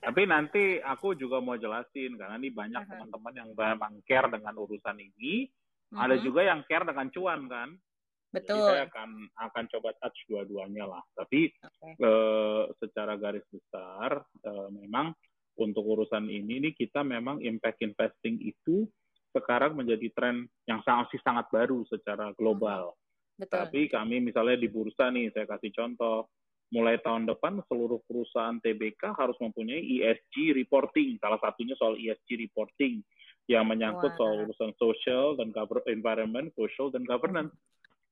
Tapi 0.00 0.24
nanti 0.24 0.80
aku 0.80 1.12
juga 1.12 1.44
mau 1.44 1.60
jelasin 1.60 2.16
karena 2.16 2.40
ini 2.40 2.48
banyak 2.48 2.88
teman-teman 2.88 3.34
yang 3.36 3.48
memang 3.52 4.00
care 4.08 4.32
dengan 4.32 4.56
urusan 4.56 4.96
ini, 4.96 5.44
uh-huh. 5.92 6.08
ada 6.08 6.16
juga 6.16 6.40
yang 6.40 6.64
care 6.64 6.88
dengan 6.88 7.12
cuan 7.12 7.44
kan. 7.52 7.76
Betul. 8.30 8.62
Jadi 8.62 8.70
saya 8.70 8.84
akan 8.86 9.10
akan 9.34 9.64
coba 9.74 9.90
touch 9.98 10.18
dua-duanya 10.30 10.86
lah. 10.86 11.02
Tapi 11.18 11.50
okay. 11.50 11.92
eh, 11.98 12.64
secara 12.78 13.18
garis 13.18 13.44
besar 13.50 14.22
eh, 14.22 14.68
memang 14.70 15.10
untuk 15.58 15.82
urusan 15.84 16.30
ini 16.30 16.62
ini 16.62 16.70
kita 16.72 17.02
memang 17.02 17.42
impact 17.42 17.82
investing 17.82 18.38
itu 18.40 18.86
sekarang 19.30 19.78
menjadi 19.78 20.10
tren 20.14 20.46
yang 20.66 20.82
sangat 20.82 21.14
sih 21.14 21.22
sangat 21.22 21.46
baru 21.50 21.82
secara 21.86 22.34
global. 22.34 22.94
Betul. 23.38 23.56
Tapi 23.56 23.80
kami 23.88 24.20
misalnya 24.20 24.58
di 24.58 24.68
bursa 24.68 25.08
nih, 25.08 25.32
saya 25.32 25.46
kasih 25.48 25.72
contoh 25.72 26.28
mulai 26.70 27.02
tahun 27.02 27.26
depan 27.26 27.58
seluruh 27.66 27.98
perusahaan 28.06 28.58
TBK 28.62 29.16
harus 29.16 29.34
mempunyai 29.42 29.80
ESG 29.80 30.54
reporting. 30.54 31.18
Salah 31.18 31.38
satunya 31.42 31.74
soal 31.74 31.98
ESG 31.98 32.38
reporting 32.46 33.02
yang 33.50 33.66
menyangkut 33.66 34.14
wow. 34.14 34.18
soal 34.18 34.34
urusan 34.46 34.70
social 34.78 35.26
dan 35.34 35.50
environment, 35.90 36.54
social 36.54 36.94
dan 36.94 37.02
governance. 37.02 37.50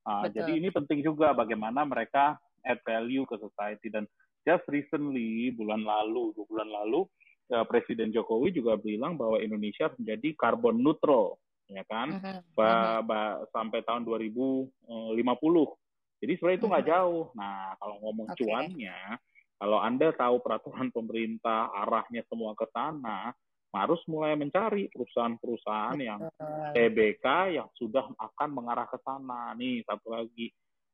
Uh, 0.09 0.25
jadi 0.33 0.57
ini 0.57 0.73
penting 0.73 1.05
juga 1.05 1.37
bagaimana 1.37 1.85
mereka 1.85 2.41
add 2.65 2.81
value 2.81 3.29
ke 3.29 3.37
society 3.37 3.93
dan 3.93 4.09
just 4.49 4.65
recently 4.73 5.53
bulan 5.53 5.85
lalu, 5.85 6.33
dua 6.33 6.47
bulan 6.49 6.69
lalu 6.73 7.05
uh, 7.53 7.69
Presiden 7.69 8.09
Jokowi 8.09 8.57
juga 8.57 8.81
bilang 8.81 9.21
bahwa 9.21 9.37
Indonesia 9.37 9.93
menjadi 10.01 10.33
carbon 10.41 10.81
neutral, 10.81 11.37
ya 11.69 11.85
kan, 11.85 12.09
uh 12.17 12.25
-huh. 12.25 12.41
ba, 12.57 12.71
ba, 13.05 13.21
sampai 13.53 13.85
tahun 13.85 14.09
2050 14.09 14.73
jadi 16.19 16.33
sebenarnya 16.35 16.59
itu 16.59 16.69
nggak 16.69 16.85
hmm. 16.87 16.95
jauh. 16.95 17.25
Nah, 17.39 17.63
kalau 17.79 17.97
ngomong 18.03 18.29
okay. 18.35 18.39
cuannya, 18.43 18.99
kalau 19.59 19.79
Anda 19.79 20.09
tahu 20.15 20.37
peraturan 20.43 20.91
pemerintah 20.91 21.71
arahnya 21.87 22.23
semua 22.27 22.55
ke 22.59 22.67
sana, 22.75 23.35
harus 23.69 24.01
mulai 24.09 24.33
mencari 24.35 24.89
perusahaan-perusahaan 24.89 26.01
yang 26.01 26.21
TBK 26.73 27.27
yang 27.61 27.69
sudah 27.77 28.09
akan 28.17 28.49
mengarah 28.57 28.89
ke 28.89 28.97
sana. 29.05 29.53
Nih, 29.55 29.85
satu 29.85 30.17
lagi. 30.17 30.49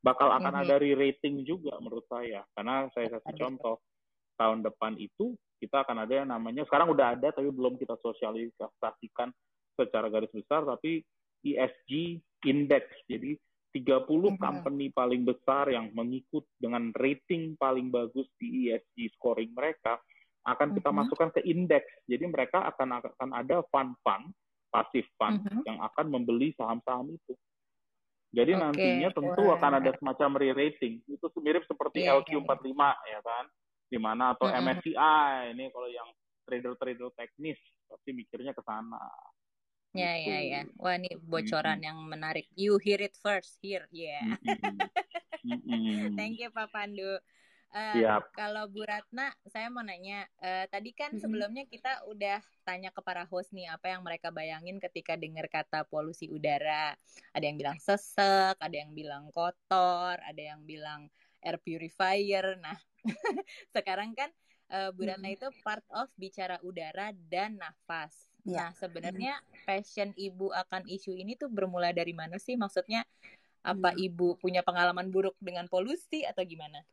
Bakal 0.04 0.28
akan 0.36 0.52
mm 0.52 0.60
-hmm. 0.60 0.68
ada 0.68 0.74
re-rating 0.82 1.36
juga 1.46 1.78
menurut 1.80 2.04
saya. 2.10 2.42
Karena 2.52 2.90
saya 2.92 3.08
kasih 3.14 3.34
contoh, 3.40 3.80
tahun 4.36 4.66
depan 4.66 4.98
itu 4.98 5.38
kita 5.62 5.86
akan 5.86 6.04
ada 6.04 6.12
yang 6.12 6.28
namanya, 6.28 6.66
sekarang 6.66 6.92
udah 6.92 7.16
ada 7.16 7.32
tapi 7.32 7.48
belum 7.48 7.80
kita 7.80 7.96
sosialisasikan 8.02 9.32
secara 9.78 10.12
garis 10.12 10.34
besar, 10.34 10.66
tapi 10.66 11.00
ESG 11.40 12.20
Index. 12.44 12.84
Jadi 13.08 13.38
30 13.74 14.06
mm-hmm. 14.06 14.38
company 14.38 14.86
paling 14.94 15.26
besar 15.26 15.66
yang 15.72 15.90
mengikut 15.96 16.46
dengan 16.62 16.94
rating 16.94 17.58
paling 17.58 17.90
bagus 17.90 18.30
di 18.38 18.70
ESG 18.70 19.18
scoring 19.18 19.50
mereka 19.50 19.98
akan 20.44 20.76
kita 20.76 20.92
mm-hmm. 20.92 21.08
masukkan 21.08 21.28
ke 21.32 21.40
indeks. 21.48 21.88
Jadi 22.04 22.24
mereka 22.28 22.64
akan 22.68 23.00
akan 23.00 23.30
ada 23.32 23.64
fund-fund, 23.72 24.32
pasif 24.68 25.08
fund 25.16 25.40
mm-hmm. 25.40 25.64
yang 25.64 25.78
akan 25.80 26.06
membeli 26.12 26.52
saham-saham 26.56 27.12
itu. 27.12 27.32
Jadi 28.34 28.52
okay. 28.52 28.60
nantinya 28.60 29.10
tentu 29.14 29.42
yeah. 29.46 29.54
akan 29.56 29.72
ada 29.78 29.90
semacam 29.96 30.30
re-rating. 30.42 31.00
Itu 31.06 31.30
mirip 31.38 31.64
seperti 31.70 32.04
yeah, 32.04 32.18
LQ45 32.18 32.66
yeah. 32.76 32.94
ya 33.08 33.20
kan. 33.22 33.44
Di 33.88 33.98
mana 33.98 34.34
atau 34.36 34.50
mm-hmm. 34.50 34.64
MSCI 34.68 35.28
ini 35.54 35.64
kalau 35.72 35.88
yang 35.88 36.08
trader-trader 36.44 37.08
teknis 37.16 37.56
pasti 37.88 38.10
mikirnya 38.12 38.52
ke 38.52 38.60
sana. 38.66 39.00
Ya, 39.94 40.18
gitu. 40.18 40.28
ya, 40.28 40.38
ya. 40.42 40.60
Wah, 40.76 40.98
ini 40.98 41.14
bocoran 41.22 41.78
mm-hmm. 41.78 41.88
yang 41.88 41.98
menarik. 42.04 42.46
You 42.58 42.82
hear 42.82 42.98
it 43.00 43.14
first 43.22 43.56
here. 43.62 43.86
Yeah. 43.94 44.36
Mm-hmm. 44.42 46.12
Thank 46.18 46.42
you, 46.42 46.50
Pak 46.50 46.74
Pandu. 46.74 47.22
Uh, 47.74 47.98
yep. 47.98 48.30
Kalau 48.38 48.70
Bu 48.70 48.86
Ratna, 48.86 49.34
saya 49.50 49.66
mau 49.66 49.82
nanya. 49.82 50.30
Uh, 50.38 50.62
tadi 50.70 50.94
kan 50.94 51.10
mm-hmm. 51.10 51.22
sebelumnya 51.26 51.64
kita 51.66 52.06
udah 52.06 52.38
tanya 52.62 52.94
ke 52.94 53.02
para 53.02 53.26
host 53.26 53.50
nih 53.50 53.66
apa 53.66 53.90
yang 53.90 54.06
mereka 54.06 54.30
bayangin 54.30 54.78
ketika 54.78 55.18
dengar 55.18 55.50
kata 55.50 55.82
polusi 55.90 56.30
udara. 56.30 56.94
Ada 57.34 57.44
yang 57.50 57.58
bilang 57.58 57.78
sesek, 57.82 58.54
ada 58.62 58.76
yang 58.78 58.94
bilang 58.94 59.34
kotor, 59.34 60.22
ada 60.22 60.38
yang 60.38 60.62
bilang 60.62 61.10
air 61.42 61.58
purifier. 61.58 62.54
Nah, 62.62 62.78
sekarang 63.74 64.14
kan 64.14 64.30
uh, 64.70 64.94
Bu 64.94 65.10
Ratna 65.10 65.34
mm-hmm. 65.34 65.38
itu 65.42 65.48
part 65.66 65.82
of 65.90 66.06
bicara 66.14 66.62
udara 66.62 67.10
dan 67.26 67.58
nafas 67.58 68.30
Nah, 68.44 68.76
sebenarnya 68.76 69.40
passion 69.64 70.12
ibu 70.20 70.52
akan 70.52 70.84
isu 70.84 71.16
ini 71.16 71.32
tuh 71.32 71.48
bermula 71.48 71.96
dari 71.96 72.12
mana 72.12 72.36
sih? 72.36 72.60
Maksudnya 72.60 73.00
apa 73.64 73.96
Hmm. 73.96 74.04
ibu 74.04 74.36
punya 74.36 74.60
pengalaman 74.60 75.08
buruk 75.08 75.32
dengan 75.40 75.64
polusi 75.72 76.28
atau 76.28 76.44
gimana? 76.44 76.84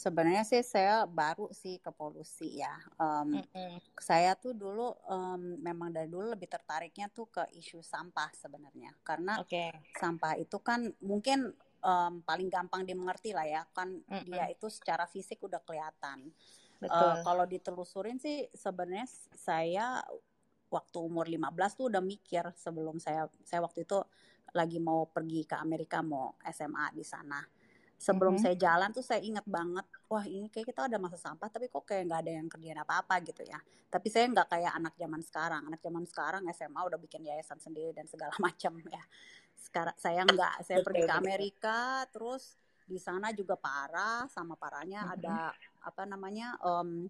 Sebenarnya 0.00 0.48
sih 0.48 0.64
saya 0.64 1.04
baru 1.04 1.52
sih 1.52 1.76
ke 1.76 1.92
polusi 1.92 2.64
ya. 2.64 2.72
Em, 2.96 3.44
Mm-mm. 3.44 3.76
saya 4.00 4.32
tuh 4.32 4.56
dulu 4.56 4.96
em, 5.04 5.60
memang 5.60 5.92
dari 5.92 6.08
dulu 6.08 6.32
lebih 6.32 6.48
tertariknya 6.48 7.12
tuh 7.12 7.28
ke 7.28 7.44
isu 7.52 7.84
sampah 7.84 8.32
sebenarnya. 8.32 8.96
Karena 9.04 9.36
Oke. 9.36 9.68
sampah 9.92 10.40
itu 10.40 10.56
kan 10.64 10.88
mungkin 11.04 11.52
em, 11.84 12.14
paling 12.24 12.48
gampang 12.48 12.88
dimengerti 12.88 13.36
lah 13.36 13.44
ya. 13.44 13.62
Kan 13.76 14.00
Mm-mm. 14.08 14.24
dia 14.24 14.48
itu 14.48 14.72
secara 14.72 15.04
fisik 15.04 15.44
udah 15.44 15.60
kelihatan. 15.60 16.32
Betul. 16.80 17.20
kalau 17.28 17.44
ditelusurin 17.44 18.16
sih 18.16 18.48
sebenarnya 18.56 19.04
saya 19.36 20.00
waktu 20.72 20.96
umur 20.96 21.28
15 21.28 21.76
tuh 21.76 21.92
udah 21.92 22.00
mikir 22.00 22.40
sebelum 22.56 22.96
saya 22.96 23.28
saya 23.44 23.60
waktu 23.60 23.84
itu 23.84 24.00
lagi 24.56 24.80
mau 24.80 25.04
pergi 25.04 25.44
ke 25.44 25.60
Amerika 25.60 26.00
mau 26.00 26.40
SMA 26.40 26.96
di 26.96 27.04
sana. 27.04 27.44
Sebelum 28.00 28.40
Mhm. 28.40 28.42
saya 28.42 28.56
jalan 28.56 28.90
tuh 28.96 29.04
saya 29.04 29.20
ingat 29.20 29.44
banget, 29.44 29.84
wah 30.08 30.24
ini 30.24 30.48
kayak 30.48 30.72
kita 30.72 30.88
ada 30.88 30.96
masa 30.96 31.20
sampah 31.20 31.52
tapi 31.52 31.68
kok 31.68 31.84
kayak 31.84 32.08
nggak 32.08 32.20
ada 32.24 32.32
yang 32.32 32.48
kerjain 32.48 32.80
apa-apa 32.80 33.20
gitu 33.28 33.44
ya. 33.44 33.60
Tapi 33.92 34.08
saya 34.08 34.24
nggak 34.32 34.48
kayak 34.48 34.72
anak 34.72 34.94
zaman 34.96 35.20
sekarang. 35.20 35.62
Anak 35.68 35.80
zaman 35.84 36.04
sekarang 36.08 36.42
SMA 36.48 36.80
udah 36.80 36.96
bikin 36.96 37.28
yayasan 37.28 37.60
sendiri 37.60 37.92
dan 37.92 38.08
segala 38.08 38.32
macam 38.40 38.80
ya. 38.88 39.04
Sekarang 39.60 39.92
saya 40.00 40.24
nggak, 40.24 40.64
saya 40.64 40.80
pergi 40.80 41.04
ke. 41.04 41.12
Amerika 41.12 42.08
terus 42.08 42.56
di 42.88 42.96
sana 42.96 43.36
juga 43.36 43.60
parah 43.60 44.24
sama 44.32 44.56
parahnya 44.56 45.04
Mhm. 45.04 45.12
ada 45.20 45.36
apa 45.84 46.02
namanya 46.08 46.56
em, 46.64 47.04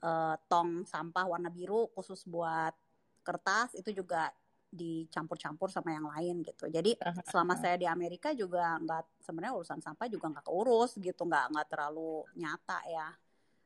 eh, 0.00 0.36
tong 0.48 0.88
sampah 0.88 1.28
warna 1.28 1.52
biru 1.52 1.92
khusus 1.92 2.24
buat 2.24 2.72
kertas 3.20 3.76
itu 3.76 3.92
juga 3.92 4.32
dicampur-campur 4.74 5.70
sama 5.70 5.94
yang 5.94 6.10
lain 6.10 6.42
gitu. 6.42 6.66
Jadi 6.66 6.98
selama 7.30 7.54
saya 7.54 7.78
di 7.78 7.86
Amerika 7.86 8.34
juga 8.34 8.74
nggak 8.82 9.22
sebenarnya 9.22 9.54
urusan 9.54 9.78
sampah 9.78 10.10
juga 10.10 10.26
nggak 10.34 10.46
keurus 10.46 10.98
gitu, 10.98 11.22
nggak 11.22 11.54
nggak 11.54 11.66
terlalu 11.70 12.26
nyata 12.34 12.78
ya. 12.90 13.08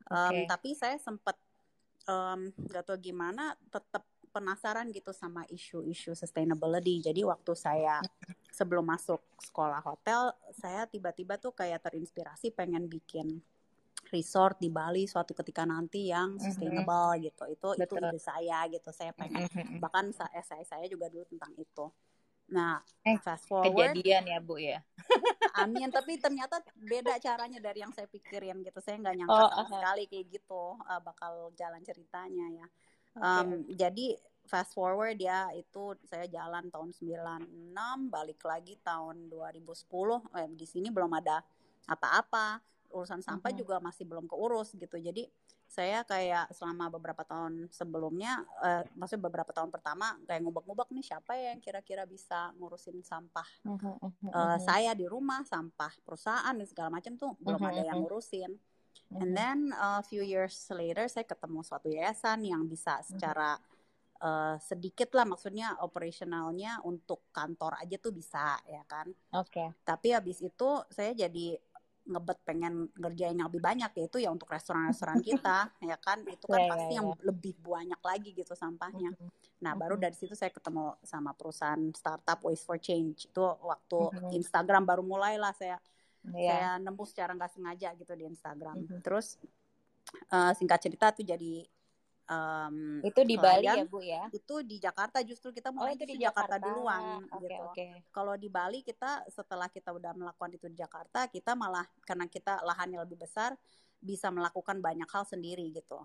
Em, 0.09 0.45
Oke. 0.45 0.45
tapi 0.45 0.69
saya 0.77 0.95
sempet 1.01 1.35
em, 2.05 2.53
nggak 2.53 2.83
tahu 2.85 2.97
gimana 3.01 3.57
tetap 3.73 4.05
penasaran 4.29 4.93
gitu 4.93 5.09
sama 5.09 5.43
isu-isu 5.49 6.13
sustainability. 6.13 7.01
Jadi 7.01 7.25
waktu 7.25 7.57
saya 7.57 7.97
sebelum 8.53 8.85
masuk 8.85 9.19
sekolah 9.41 9.81
hotel, 9.81 10.29
saya 10.53 10.85
tiba-tiba 10.85 11.41
tuh 11.41 11.51
kayak 11.51 11.81
terinspirasi 11.81 12.53
pengen 12.53 12.85
bikin 12.85 13.41
resort 14.09 14.57
di 14.57 14.67
Bali 14.67 15.05
suatu 15.05 15.31
ketika 15.31 15.63
nanti 15.63 16.07
yang 16.07 16.35
Mhm. 16.35 16.41
sustainable 16.41 17.09
gitu. 17.19 17.43
Itu 17.47 17.67
itu 17.73 17.93
Betul. 17.95 18.09
ide 18.09 18.19
saya 18.19 18.59
gitu. 18.67 18.89
Saya 18.89 19.11
pengen 19.11 19.45
Mhm. 19.45 19.77
bahkan 19.79 20.09
sa- 20.09 20.31
esai 20.31 20.63
saya 20.63 20.85
juga 20.85 21.07
dulu 21.07 21.25
tentang 21.25 21.53
itu. 21.55 21.87
Nah, 22.49 22.81
Eh, 23.05 23.17
fast 23.19 23.45
forward, 23.45 23.93
Kejadian 23.93 24.25
ya 24.25 24.39
Bu 24.39 24.57
ya. 24.57 24.81
amin. 25.61 25.89
Tapi 25.89 26.17
ternyata 26.17 26.57
beda 26.75 27.17
caranya 27.17 27.61
dari 27.61 27.79
yang 27.79 27.93
saya 27.93 28.05
pikirin 28.05 28.61
gitu. 28.61 28.81
Saya 28.81 28.97
nggak 28.97 29.15
nyangka 29.15 29.37
Oh, 29.37 29.49
sama 29.55 29.69
sekali 29.69 30.03
kayak 30.05 30.25
gitu 30.31 30.63
uh, 30.79 30.97
bakal 30.99 31.53
jalan 31.53 31.81
ceritanya 31.81 32.47
ya. 32.55 32.67
Um, 33.15 33.65
jadi 33.69 34.17
fast 34.45 34.73
forward 34.73 35.17
ya 35.17 35.53
itu 35.53 35.93
saya 36.03 36.25
jalan 36.25 36.69
tahun 36.69 36.89
96, 36.89 37.45
balik 38.09 38.41
lagi 38.41 38.81
tahun 38.81 39.29
2010. 39.29 40.25
Eh, 40.33 40.49
di 40.49 40.65
sini 40.65 40.89
belum 40.89 41.13
ada 41.13 41.45
apa-apa. 41.85 42.61
Urusan 42.89 43.21
sampah 43.21 43.53
Mhm. 43.53 43.59
juga 43.61 43.75
masih 43.79 44.03
belum 44.09 44.25
keurus 44.25 44.73
gitu. 44.73 44.97
Jadi 44.97 45.29
saya 45.69 46.01
kayak 46.01 46.49
selama 46.53 46.89
beberapa 46.89 47.21
tahun 47.21 47.69
sebelumnya, 47.69 48.41
eh, 48.65 48.83
maksudnya 48.97 49.29
beberapa 49.29 49.53
tahun 49.53 49.69
pertama 49.69 50.17
kayak 50.25 50.41
ngubek-ngubek 50.41 50.89
nih 50.93 51.05
siapa 51.05 51.37
ya 51.37 51.53
yang 51.53 51.61
kira-kira 51.61 52.03
bisa 52.09 52.49
ngurusin 52.57 53.05
sampah 53.05 53.45
Mhm, 53.65 53.79
mhm, 54.01 54.29
eh, 54.33 54.57
mhm. 54.57 54.59
saya 54.61 54.91
di 54.97 55.05
rumah, 55.05 55.41
sampah 55.45 55.93
perusahaan 56.05 56.53
dan 56.57 56.67
segala 56.67 56.89
macam 56.89 57.13
tuh 57.17 57.37
belum 57.41 57.61
Mhm, 57.61 57.69
ada 57.69 57.81
yang 57.85 57.97
mhm. 57.97 58.03
ngurusin. 58.05 58.51
And 59.19 59.33
Mhm. 59.33 59.37
then 59.37 59.57
a 59.73 60.01
few 60.05 60.21
years 60.21 60.55
later 60.69 61.05
saya 61.09 61.25
ketemu 61.25 61.59
suatu 61.65 61.89
yayasan 61.89 62.45
yang 62.45 62.65
bisa 62.69 63.01
secara 63.05 63.57
eh, 64.19 64.57
sedikit 64.59 65.15
lah 65.15 65.23
maksudnya 65.23 65.79
operasionalnya 65.79 66.83
untuk 66.83 67.31
kantor 67.31 67.79
aja 67.79 67.95
tuh 68.01 68.11
bisa 68.11 68.59
ya 68.67 68.83
kan. 68.83 69.07
Oke. 69.33 69.73
Tapi 69.87 70.13
habis 70.13 70.43
itu 70.43 70.69
saya 70.93 71.15
jadi 71.17 71.57
ngebet 72.09 72.41
pengen 72.41 72.89
ngerjain 72.97 73.37
yang 73.37 73.47
lebih 73.47 73.61
banyak 73.61 73.91
yaitu 73.95 74.17
ya 74.17 74.33
untuk 74.33 74.49
restoran-restoran 74.49 75.21
kita 75.29 75.69
ya 75.79 75.95
kan 76.01 76.25
itu 76.25 76.49
kan 76.49 76.57
Ya, 76.57 76.65
ya, 76.65 76.71
pasti 76.73 76.93
ya. 76.93 76.97
yang 76.99 77.07
lebih 77.21 77.53
banyak 77.61 78.01
lagi 78.01 78.29
gitu 78.33 78.53
sampahnya. 78.57 79.13
Mhm, 79.13 79.29
Nah, 79.59 79.75
baru 79.75 79.99
dari 79.99 80.15
situ 80.15 80.33
saya 80.33 80.49
ketemu 80.49 80.95
sama 81.03 81.35
perusahaan 81.35 81.79
startup 81.91 82.39
Waste 82.41 82.63
for 82.63 82.79
Change. 82.79 83.27
Itu 83.27 83.43
waktu 83.59 83.99
Mhm. 84.09 84.31
Instagram 84.39 84.83
baru 84.83 85.03
mulai 85.03 85.35
lah 85.37 85.51
saya 85.53 85.77
Iya. 86.25 86.33
saya 86.35 86.69
nembus 86.79 87.11
secara 87.15 87.31
nggak 87.31 87.51
sengaja 87.55 87.91
gitu 87.95 88.11
di 88.15 88.23
Instagram. 88.25 88.75
Mhm. 88.83 88.99
Terus 89.03 89.35
eh, 90.31 90.53
singkat 90.57 90.79
cerita 90.81 91.13
tuh 91.13 91.21
jadi 91.21 91.63
em, 92.29 93.01
Itu 93.01 93.21
di 93.25 93.35
Bali 93.35 93.65
ya 93.65 93.83
Bu 93.89 93.99
ya? 94.05 94.29
Itu 94.29 94.61
di 94.61 94.77
Jakarta 94.77 95.19
justru 95.25 95.49
kita 95.49 95.73
Oh 95.73 95.81
mulai 95.81 95.97
itu 95.97 96.05
di 96.05 96.21
Jakarta, 96.21 96.55
Jakarta. 96.55 96.65
duluan 96.69 97.25
Oke 97.33 97.41
gitu. 97.49 97.63
oke. 97.65 97.87
Kalau 98.13 98.33
di 98.37 98.49
Bali 98.53 98.79
kita 98.85 99.25
setelah 99.27 99.67
kita 99.67 99.89
udah 99.89 100.13
melakukan 100.13 100.51
itu 100.53 100.65
di 100.69 100.77
Jakarta, 100.77 101.25
kita 101.27 101.57
malah 101.57 101.85
karena 102.05 102.29
kita 102.29 102.61
lahannya 102.61 103.01
lebih 103.01 103.17
besar 103.25 103.57
bisa 103.99 104.29
melakukan 104.29 104.77
banyak 104.79 105.09
hal 105.09 105.25
sendiri 105.25 105.73
gitu. 105.73 105.99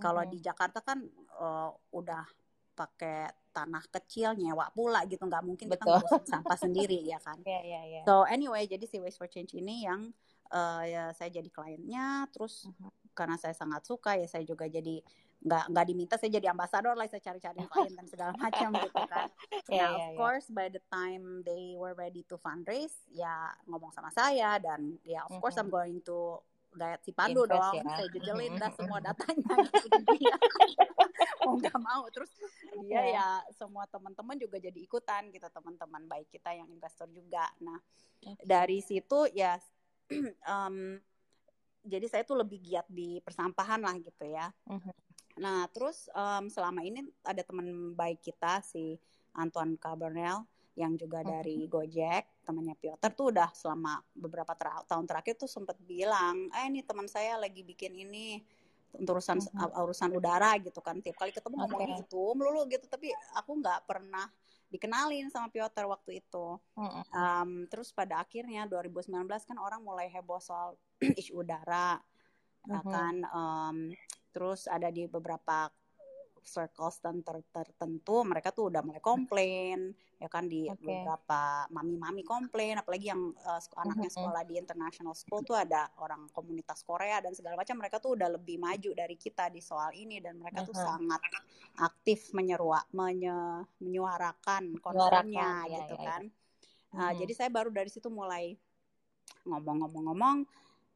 Kalau 0.00 0.24
Mhm. 0.26 0.30
di 0.34 0.38
Jakarta 0.42 0.78
kan 0.82 0.98
eh, 1.42 1.70
udah 1.94 2.24
pakai 2.72 3.28
tanah 3.52 3.84
kecil 3.92 4.32
nyewa 4.32 4.72
pula 4.72 5.04
gitu 5.04 5.20
nggak 5.28 5.44
mungkin 5.44 5.68
kita 5.68 5.84
Betul. 5.84 6.00
ngurusin 6.00 6.24
sampah 6.24 6.56
sendiri 6.58 6.98
ya 7.04 7.20
kan. 7.20 7.36
Iya 7.46 7.60
iya 7.62 7.80
iya. 7.84 8.02
So 8.08 8.24
anyway, 8.26 8.64
jadi 8.66 8.82
si 8.88 8.96
Waste 8.98 9.20
for 9.20 9.28
Change 9.28 9.52
ini 9.54 9.84
yang 9.84 10.10
eh, 10.52 10.82
ya 10.88 11.04
saya 11.12 11.28
jadi 11.32 11.48
kliennya, 11.52 12.28
terus 12.32 12.66
Mhm. 12.68 12.88
karena 13.12 13.36
saya 13.36 13.52
sangat 13.52 13.84
suka 13.84 14.16
ya 14.16 14.24
saya 14.24 14.40
juga 14.44 14.64
jadi 14.64 15.04
nggak 15.42 15.64
nggak 15.68 15.86
diminta 15.86 16.14
saya 16.14 16.30
jadi 16.32 16.50
ambasador 16.50 16.94
lah 16.94 17.06
saya 17.06 17.18
cari-cari 17.20 17.58
klien 17.70 17.92
dan 17.92 18.06
segala 18.06 18.30
macam 18.36 18.70
gitu 18.78 19.00
kan. 19.04 19.26
Iya 19.66 19.66
Nah 19.66 19.74
iya 19.74 19.86
of 19.88 20.02
iya. 20.04 20.14
course 20.14 20.46
by 20.48 20.66
the 20.66 20.82
time 20.86 21.42
they 21.42 21.74
were 21.74 21.92
ready 21.92 22.22
to 22.24 22.38
fundraise 22.38 22.94
ya 23.08 23.30
ngomong 23.66 23.90
sama 23.90 24.08
saya 24.08 24.56
dan 24.56 24.96
ya 25.02 25.22
of 25.24 25.34
course 25.38 25.56
I'm 25.56 25.66
Mhm. 25.66 25.74
going 25.74 25.98
to 26.04 26.38
gayat 26.72 27.02
si 27.02 27.12
Pandu 27.12 27.44
Invest 27.44 27.52
dong, 27.52 27.74
ya. 27.76 27.92
saya 27.92 28.08
jejelin 28.08 28.52
dah 28.56 28.70
semua 28.72 28.96
mhm. 28.96 29.04
datanya 29.04 29.54
gitu 29.84 29.98
dia. 30.14 30.36
mau 31.44 31.54
nggak 31.54 31.78
mau 31.78 32.06
terus 32.08 32.30
dia 32.80 33.02
Iya. 33.02 33.12
ya 33.12 33.26
semua 33.52 33.84
teman-teman 33.84 34.38
juga 34.38 34.56
jadi 34.56 34.78
ikutan 34.78 35.28
gitu 35.28 35.44
teman-teman 35.44 36.06
baik 36.06 36.30
kita 36.30 36.54
yang 36.54 36.64
investor 36.66 37.10
juga. 37.10 37.50
Nah 37.58 37.76
Oke. 38.24 38.40
dari 38.40 38.78
situ 38.78 39.26
ya 39.34 39.58
em, 40.48 40.96
jadi 41.82 42.06
saya 42.06 42.22
tuh 42.22 42.38
lebih 42.38 42.62
giat 42.62 42.86
di 42.86 43.18
persampahan 43.18 43.82
lah 43.82 43.98
gitu 43.98 44.22
ya. 44.24 44.48
Mhm. 44.64 44.92
Nah 45.38 45.64
terus 45.70 46.08
em, 46.12 46.48
selama 46.48 46.80
ini 46.82 47.00
ada 47.22 47.40
teman 47.40 47.94
baik 47.94 48.20
kita 48.20 48.60
si 48.60 48.98
Antoine 49.32 49.80
Cabernet 49.80 50.44
yang 50.72 50.96
juga 50.96 51.20
dari 51.20 51.68
Gojek 51.68 52.44
temannya 52.48 52.72
Piotr 52.76 53.12
tuh 53.12 53.28
udah 53.28 53.52
selama 53.52 54.00
beberapa 54.16 54.56
tra- 54.56 54.84
tahun 54.88 55.04
terakhir 55.04 55.36
tuh 55.36 55.48
sempet 55.48 55.76
bilang, 55.84 56.48
eh 56.48 56.64
ini 56.68 56.80
teman 56.80 57.04
saya 57.06 57.36
lagi 57.36 57.60
bikin 57.60 57.92
ini 57.92 58.40
untuk 58.92 59.20
urusan 59.20 59.40
Mhm. 59.40 59.72
urusan 59.84 60.10
udara 60.12 60.56
gitu 60.60 60.80
kan 60.84 61.00
tiap 61.00 61.16
kali 61.16 61.32
ketemu 61.32 61.56
Oke. 61.56 61.64
ngomongnya 61.64 61.96
itu 62.04 62.24
melulu 62.36 62.68
gitu 62.68 62.84
tapi 62.88 63.08
aku 63.36 63.56
nggak 63.60 63.88
pernah 63.88 64.28
dikenalin 64.68 65.28
sama 65.28 65.48
Piotr 65.52 65.84
waktu 65.84 66.24
itu. 66.24 66.56
Mhm. 66.76 67.02
Um, 67.12 67.50
terus 67.68 67.92
pada 67.92 68.24
akhirnya 68.24 68.64
2019 68.64 69.44
kan 69.44 69.60
orang 69.60 69.84
mulai 69.84 70.08
heboh 70.08 70.40
soal 70.40 70.76
isu 71.20 71.44
udara, 71.44 72.00
Mhm. 72.64 72.84
kan. 72.88 73.14
Um, 73.28 73.76
terus 74.32 74.66
ada 74.66 74.88
di 74.88 75.04
beberapa 75.06 75.68
circles 76.42 76.98
dan 76.98 77.22
ter- 77.22 77.46
tertentu 77.54 78.26
mereka 78.26 78.50
tuh 78.50 78.66
udah 78.66 78.82
mulai 78.82 78.98
komplain, 78.98 79.94
ya 80.18 80.26
kan 80.26 80.50
di 80.50 80.66
Oke. 80.66 80.82
beberapa 80.82 81.70
mami-mami 81.70 82.26
komplain, 82.26 82.82
apalagi 82.82 83.14
yang 83.14 83.30
uh, 83.46 83.62
anaknya 83.78 84.10
sekolah 84.10 84.42
di 84.42 84.58
international 84.58 85.14
school 85.14 85.46
tuh 85.46 85.54
ada 85.54 85.86
orang 86.02 86.26
komunitas 86.34 86.82
Korea 86.82 87.22
dan 87.22 87.30
segala 87.30 87.54
macam. 87.54 87.78
Mereka 87.78 88.02
tuh 88.02 88.18
udah 88.18 88.26
lebih 88.26 88.58
maju 88.58 88.90
dari 88.90 89.14
kita 89.14 89.54
di 89.54 89.62
soal 89.62 89.94
ini 89.94 90.18
dan 90.18 90.42
mereka 90.42 90.66
tuh 90.66 90.74
Mhm. 90.74 90.82
sangat 90.82 91.22
aktif 91.78 92.34
menyeruak, 92.34 92.90
menye, 92.90 93.62
menyuarakan 93.78 94.82
concernnya 94.82 95.70
ya, 95.70 95.86
gitu 95.86 95.94
ya, 95.94 96.02
ya. 96.02 96.06
kan. 96.10 96.22
Nah, 96.92 97.08
Mhm. 97.14 97.18
jadi 97.24 97.32
saya 97.38 97.50
baru 97.54 97.70
dari 97.70 97.88
situ 97.88 98.10
mulai 98.10 98.58
ngomong-ngomong-ngomong, 99.46 100.44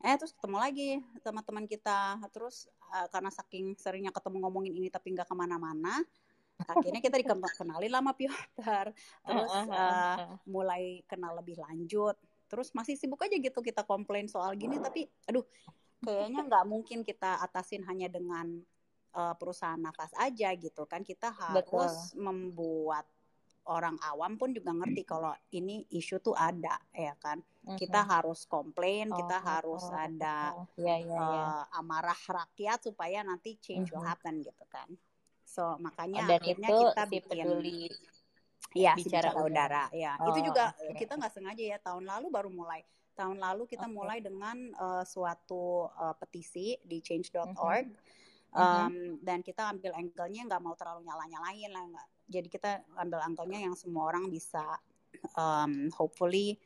eh 0.05 0.15
terus 0.19 0.35
ketemu 0.37 0.59
lagi 0.59 0.91
sama 1.25 1.41
teman 1.41 1.65
kita. 1.65 2.21
Terus 2.35 2.69
uh, 2.93 3.09
karena 3.11 3.31
saking 3.31 3.75
seringnya 3.79 4.13
ketemu 4.15 4.47
ngomongin 4.47 4.75
ini 4.77 4.89
tapi 4.91 5.15
nggak 5.15 5.27
ke 5.29 5.35
mana-mana, 5.35 6.03
akhirnya 6.65 7.01
kita 7.03 7.17
dikenalin 7.21 7.93
lama 7.93 8.13
Piotr. 8.17 8.93
Terus 9.27 9.53
uh, 9.71 10.39
mulai 10.47 11.03
kenal 11.07 11.37
lebih 11.39 11.59
lanjut. 11.61 12.17
Terus 12.47 12.71
masih 12.77 12.95
sibuk 12.95 13.19
aja 13.27 13.35
gitu 13.35 13.59
kita 13.59 13.83
komplain 13.83 14.31
soal 14.31 14.55
gini, 14.55 14.79
tapi 14.79 15.11
aduh 15.27 15.43
kayaknya 16.05 16.47
nggak 16.47 16.65
mungkin 16.69 17.03
kita 17.03 17.43
atasin 17.43 17.83
hanya 17.89 18.07
dengan 18.07 18.63
uh, 19.17 19.35
perusahaan 19.35 19.81
nafas 19.81 20.13
aja 20.21 20.53
gitu 20.55 20.85
kan 20.85 21.03
kita 21.03 21.33
harus 21.33 22.13
Betul. 22.13 22.23
membuat 22.23 23.09
orang 23.67 23.97
awam 24.03 24.39
pun 24.39 24.55
juga 24.55 24.71
ngerti 24.71 25.03
kalau 25.03 25.35
ini 25.55 25.87
isu 25.91 26.23
tuh 26.23 26.37
ada 26.39 26.79
ya 26.95 27.15
kan 27.19 27.39
mm-hmm. 27.39 27.79
kita 27.79 28.01
harus 28.07 28.47
komplain 28.47 29.11
oh, 29.11 29.17
kita 29.19 29.39
harus 29.43 29.85
oh, 29.87 29.95
ada 29.95 30.55
oh, 30.55 30.67
yeah, 30.79 30.99
yeah, 30.99 31.19
yeah. 31.19 31.47
Uh, 31.67 31.81
amarah 31.83 32.19
rakyat 32.19 32.79
supaya 32.87 33.27
nanti 33.27 33.59
change 33.59 33.91
mm-hmm. 33.91 33.99
will 33.99 34.07
happen 34.07 34.43
gitu 34.43 34.65
kan 34.71 34.89
so 35.47 35.79
makanya 35.79 36.27
Dan 36.27 36.43
akhirnya 36.43 36.69
itu 36.69 36.77
kita 36.91 37.05
bikin 37.07 37.29
peduli 37.31 37.81
ya 38.75 38.93
bicara, 38.99 39.31
bicara 39.33 39.47
udara 39.47 39.85
ya 39.95 40.13
oh, 40.21 40.35
itu 40.35 40.41
juga 40.53 40.75
okay. 40.75 41.07
kita 41.07 41.13
nggak 41.19 41.33
sengaja 41.33 41.65
ya 41.77 41.79
tahun 41.83 42.05
lalu 42.07 42.27
baru 42.31 42.51
mulai 42.51 42.83
tahun 43.17 43.41
lalu 43.41 43.65
kita 43.65 43.89
okay. 43.89 43.97
mulai 43.97 44.19
dengan 44.21 44.57
uh, 44.77 45.05
suatu 45.07 45.89
uh, 45.91 46.15
petisi 46.19 46.77
di 46.83 46.99
change.org 47.01 47.87
mm-hmm 47.87 48.25
um, 48.57 49.21
dan 49.21 49.45
kita 49.45 49.69
ambil 49.69 49.93
angle-nya 49.95 50.49
nggak 50.49 50.63
mau 50.65 50.75
terlalu 50.75 51.05
nyala-nyalain 51.05 51.71
lah 51.71 51.85
jadi 52.27 52.49
kita 52.51 52.71
ambil 52.99 53.23
angle-nya 53.23 53.63
yang 53.71 53.75
semua 53.79 54.11
orang 54.11 54.27
bisa 54.31 54.63
um, 55.39 55.89
hopefully 55.95 56.59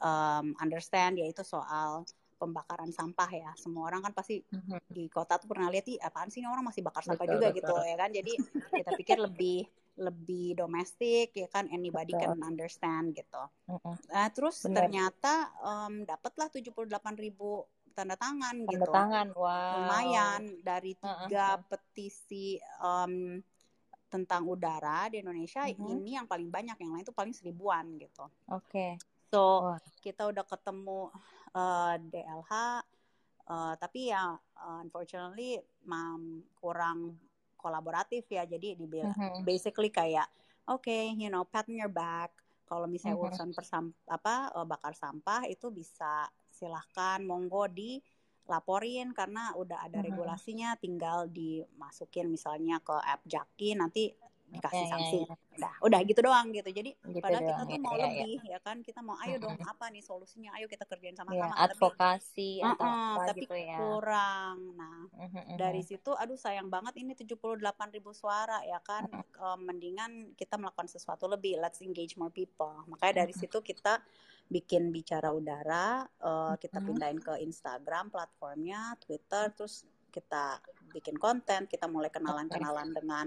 um, 0.00 0.54
understand 0.62 1.18
yaitu 1.18 1.42
soal 1.42 2.06
pembakaran 2.40 2.88
sampah 2.88 3.28
ya 3.28 3.52
semua 3.52 3.92
orang 3.92 4.00
kan 4.00 4.16
pasti 4.16 4.40
mm-hmm. 4.40 4.88
di 4.88 5.12
kota 5.12 5.36
tuh 5.36 5.44
pernah 5.44 5.68
lihat 5.68 5.84
sih 5.84 6.00
apaan 6.00 6.32
sih 6.32 6.40
ini 6.40 6.48
orang 6.48 6.64
masih 6.64 6.80
bakar 6.80 7.04
sampah 7.04 7.28
betul, 7.28 7.36
juga 7.36 7.46
betul. 7.52 7.58
gitu 7.60 7.74
ya 7.84 7.96
kan 8.00 8.10
jadi 8.16 8.32
kita 8.80 8.90
pikir 8.96 9.16
lebih 9.20 9.60
lebih 10.00 10.56
domestik 10.56 11.36
ya 11.36 11.48
kan 11.52 11.68
anybody 11.68 12.16
betul. 12.16 12.32
can 12.32 12.40
understand 12.40 13.12
gitu 13.12 13.42
mm-hmm. 13.68 13.94
nah 14.08 14.26
terus 14.32 14.64
Bener. 14.64 14.88
ternyata 14.88 15.52
um, 15.60 16.08
dapatlah 16.08 16.48
78 16.48 16.88
ribu 17.20 17.68
tanda 17.92 18.16
tangan 18.16 18.56
tanda 18.64 18.72
gitu. 18.72 18.88
tangan, 18.88 19.26
wow. 19.36 19.84
Lumayan 19.84 20.42
dari 20.62 20.96
tiga 20.96 21.58
uh 21.58 21.60
-uh. 21.60 21.66
petisi 21.68 22.56
um, 22.80 23.36
tentang 24.10 24.42
udara 24.44 25.06
di 25.06 25.22
Indonesia 25.22 25.62
uh 25.64 25.70
-huh. 25.70 25.94
ini 25.94 26.18
yang 26.18 26.26
paling 26.26 26.50
banyak, 26.50 26.76
yang 26.82 26.92
lain 26.92 27.06
itu 27.06 27.14
paling 27.14 27.30
seribuan 27.30 27.86
gitu. 27.96 28.26
Oke. 28.50 28.66
Okay. 28.66 28.92
So 29.30 29.70
wow. 29.70 29.78
kita 30.02 30.26
udah 30.26 30.42
ketemu 30.42 31.14
uh, 31.54 31.94
DLH, 32.10 32.52
uh, 33.46 33.74
tapi 33.78 34.10
ya 34.10 34.34
uh, 34.34 34.78
unfortunately 34.82 35.62
mam, 35.86 36.42
kurang 36.58 37.14
kolaboratif 37.54 38.26
ya. 38.26 38.42
Jadi 38.42 38.74
di 38.74 38.86
uh 38.98 39.06
-huh. 39.06 39.46
basically 39.46 39.94
kayak 39.94 40.26
oke, 40.66 40.82
okay, 40.82 41.14
you 41.14 41.30
know, 41.30 41.46
pat 41.46 41.70
on 41.70 41.78
your 41.78 41.92
back. 41.92 42.34
Kalau 42.66 42.90
misalnya 42.90 43.14
uh 43.14 43.22
-huh. 43.22 43.30
urusan 43.30 43.50
persam 43.54 43.94
apa 44.10 44.50
bakar 44.66 44.98
sampah 44.98 45.46
itu 45.46 45.70
bisa 45.70 46.26
silahkan 46.50 47.22
monggo 47.22 47.70
dilaporin 48.46 49.14
karena 49.14 49.54
udah 49.54 49.86
ada 49.86 50.02
regulasinya 50.02 50.74
tinggal 50.80 51.30
dimasukin 51.30 52.26
misalnya 52.26 52.82
ke 52.82 52.96
app 52.98 53.22
Jaki 53.28 53.78
nanti 53.78 54.10
dikasih 54.50 54.84
ya, 54.84 54.90
sanksi. 54.90 55.18
Ya, 55.22 55.26
ya. 55.30 55.36
Udah, 55.56 55.72
udah 55.86 56.00
gitu 56.02 56.20
doang 56.26 56.46
gitu. 56.50 56.70
Jadi 56.70 56.90
gitu 56.98 57.22
padahal 57.22 57.42
doang. 57.42 57.50
kita 57.54 57.62
tuh 57.62 57.76
ya, 57.78 57.80
mau 57.80 57.94
ya, 57.94 58.02
lebih 58.10 58.38
ya. 58.42 58.50
ya 58.50 58.58
kan, 58.58 58.76
kita 58.82 59.00
mau 59.00 59.16
ayo 59.22 59.36
dong 59.38 59.56
apa 59.62 59.84
nih 59.94 60.02
solusinya, 60.02 60.50
ayo 60.58 60.66
kita 60.66 60.84
kerjain 60.90 61.14
sama-sama. 61.14 61.54
Ya, 61.54 61.64
advokasi 61.70 62.52
tapi, 62.60 62.70
atau 62.74 62.86
uh 62.86 62.90
-uh, 62.90 63.14
apa 63.14 63.22
tapi 63.30 63.40
gitu 63.46 63.56
ya. 63.56 63.78
kurang. 63.78 64.56
Nah, 64.74 65.00
uh 65.14 65.22
-huh, 65.30 65.44
dari 65.54 65.82
situ 65.86 66.10
aduh 66.18 66.38
sayang 66.38 66.68
banget 66.68 66.98
ini 66.98 67.14
78 67.14 67.62
ribu 67.94 68.10
suara 68.10 68.58
ya 68.66 68.82
kan. 68.82 69.06
Uh 69.06 69.22
-huh. 69.22 69.54
um, 69.54 69.58
mendingan 69.62 70.34
kita 70.34 70.58
melakukan 70.58 70.90
sesuatu 70.90 71.30
lebih, 71.30 71.62
let's 71.62 71.78
engage 71.80 72.18
more 72.18 72.34
people. 72.34 72.82
Makanya 72.90 73.24
dari 73.24 73.34
situ 73.34 73.62
kita 73.62 74.02
bikin 74.50 74.90
bicara 74.90 75.30
udara, 75.30 76.02
uh, 76.26 76.58
kita 76.58 76.82
pindahin 76.82 77.22
ke 77.22 77.38
Instagram 77.38 78.10
platformnya, 78.10 78.98
Twitter, 78.98 79.54
terus 79.54 79.86
kita 80.10 80.58
bikin 80.90 81.14
konten, 81.14 81.70
kita 81.70 81.86
mulai 81.86 82.10
kenalan-kenalan 82.10 82.90
dengan 82.90 83.26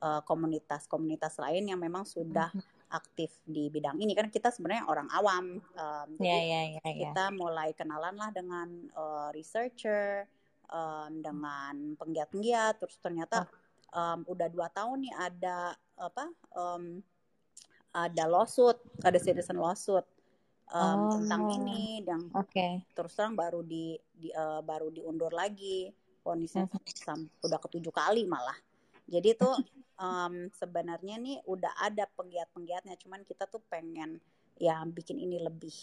Eh, 0.00 0.22
komunitas-komunitas 0.24 1.36
uh, 1.36 1.40
lain 1.44 1.68
yang 1.68 1.76
memang 1.76 2.08
sudah 2.08 2.48
mm-hmm. 2.48 2.88
aktif 2.96 3.36
di 3.44 3.68
bidang 3.68 4.00
ini. 4.00 4.16
Kan 4.16 4.32
kita 4.32 4.48
sebenarnya 4.48 4.88
orang 4.88 5.12
awam 5.12 5.60
um, 5.60 6.08
jadi 6.16 6.24
yeah, 6.24 6.40
yeah, 6.40 6.64
yeah, 6.72 6.80
yeah. 6.80 6.94
kita 7.04 7.24
mulai 7.36 7.76
kenalan 7.76 8.16
lah 8.16 8.32
dengan 8.32 8.88
uh, 8.96 9.28
researcher 9.36 10.24
um, 10.72 11.20
dengan 11.20 12.00
penggiat-penggiat. 12.00 12.80
Terus 12.80 12.96
ternyata 12.96 13.44
um, 13.92 14.24
udah 14.24 14.48
dua 14.48 14.72
tahun 14.72 15.04
nih 15.04 15.12
ada 15.20 15.76
apa 16.00 16.32
um, 16.56 17.04
ada 17.92 18.24
lawsuit 18.24 18.80
ada 19.04 19.20
citizen 19.20 19.60
lawsuit 19.60 20.08
um, 20.70 20.98
oh. 20.98 21.10
tentang 21.18 21.42
ini 21.60 22.02
dan 22.06 22.30
okay. 22.32 22.82
terus 22.94 23.14
terang 23.14 23.34
baru 23.34 23.60
di, 23.62 23.98
di 24.14 24.30
uh, 24.34 24.62
baru 24.62 24.90
diundur 24.90 25.34
lagi 25.34 25.90
kondisinya 26.20 26.68
mm-hmm. 26.68 27.44
udah 27.46 27.58
ketujuh 27.58 27.92
kali 27.94 28.28
malah 28.28 28.56
jadi 29.10 29.34
tuh 29.34 29.58
um, 30.00 30.48
sebenarnya 30.54 31.18
nih 31.18 31.38
udah 31.44 31.74
ada 31.82 32.06
penggiat-penggiatnya, 32.14 32.94
cuman 33.02 33.26
kita 33.26 33.50
tuh 33.50 33.60
pengen 33.66 34.22
ya 34.56 34.80
bikin 34.86 35.20
ini 35.20 35.42
lebih 35.42 35.74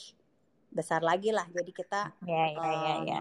besar 0.71 1.03
lagi 1.03 1.35
lah. 1.35 1.43
Jadi 1.51 1.71
kita 1.75 2.15
ya, 2.23 2.43
ya, 2.55 2.57
um, 2.57 2.83
ya, 2.87 2.95
ya. 3.03 3.19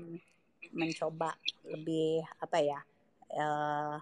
mencoba 0.71 1.35
lebih 1.67 2.23
apa 2.39 2.59
ya 2.63 2.81
uh, 3.35 3.99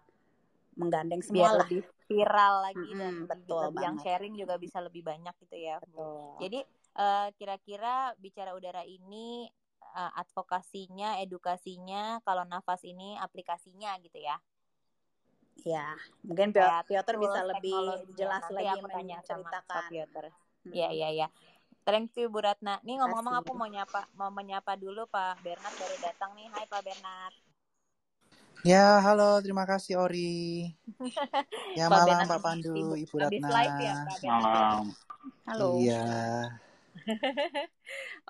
menggandeng 0.76 1.24
semua 1.24 1.40
Biar 1.40 1.52
lah. 1.56 1.60
lebih 1.66 1.82
viral 2.04 2.54
lagi 2.68 2.90
hmm, 2.92 3.00
dan 3.00 3.14
betul 3.24 3.64
yang 3.80 3.96
sharing 3.96 4.36
juga 4.36 4.60
bisa 4.60 4.76
lebih 4.84 5.00
banyak 5.00 5.32
gitu 5.48 5.56
ya. 5.56 5.80
Betul. 5.80 6.36
Jadi 6.44 6.60
uh, 6.98 7.28
kira-kira 7.38 8.14
bicara 8.18 8.54
udara 8.54 8.82
ini 8.86 9.50
uh, 9.94 10.12
advokasinya, 10.18 11.22
edukasinya, 11.22 12.22
kalau 12.26 12.42
nafas 12.46 12.82
ini 12.86 13.18
aplikasinya 13.18 13.94
gitu 14.02 14.18
ya. 14.18 14.36
Ya, 15.62 15.94
mungkin 16.26 16.50
ya, 16.50 16.82
Piotr 16.82 17.14
bisa 17.14 17.40
lebih 17.46 18.10
jelas 18.18 18.42
lagi 18.50 18.74
menceritakan. 18.82 19.86
Piotr. 19.86 20.24
Iya, 20.66 20.90
iya, 20.90 21.08
iya. 21.14 21.28
Thank 21.84 22.16
you 22.16 22.32
Bu 22.32 22.40
Ratna. 22.40 22.80
Nih 22.80 22.96
ngomong-ngomong 22.96 23.44
aku 23.44 23.52
mau 23.52 23.68
nyapa 23.68 24.08
mau 24.16 24.32
menyapa 24.32 24.72
dulu 24.74 25.04
Pak 25.04 25.44
Bernard 25.44 25.76
baru 25.76 25.96
datang 26.00 26.32
nih. 26.32 26.48
Hai 26.48 26.64
Pak 26.64 26.80
Bernard. 26.80 27.36
Ya, 28.64 28.96
halo, 29.04 29.44
terima 29.44 29.68
kasih 29.68 30.00
Ori. 30.00 30.72
Ya, 31.78 31.92
Pak 31.92 32.06
malam 32.06 32.24
Pak 32.24 32.40
Pandu, 32.40 32.96
Ibu 32.96 33.14
Ratna. 33.18 33.48
live 33.50 33.78
ya, 33.82 33.94
Pak 34.08 34.18
Malam. 34.24 34.84
Halo. 35.44 35.68
Iya. 35.82 36.63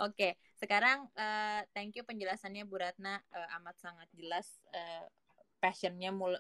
Oke, 0.06 0.40
sekarang 0.58 1.08
uh, 1.14 1.60
thank 1.76 1.94
you 1.94 2.02
penjelasannya 2.02 2.64
Bu 2.64 2.80
Ratna 2.80 3.20
uh, 3.32 3.56
amat 3.60 3.76
sangat 3.78 4.08
jelas 4.16 4.46
uh, 4.72 5.06
passionnya 5.60 6.12
mul 6.12 6.36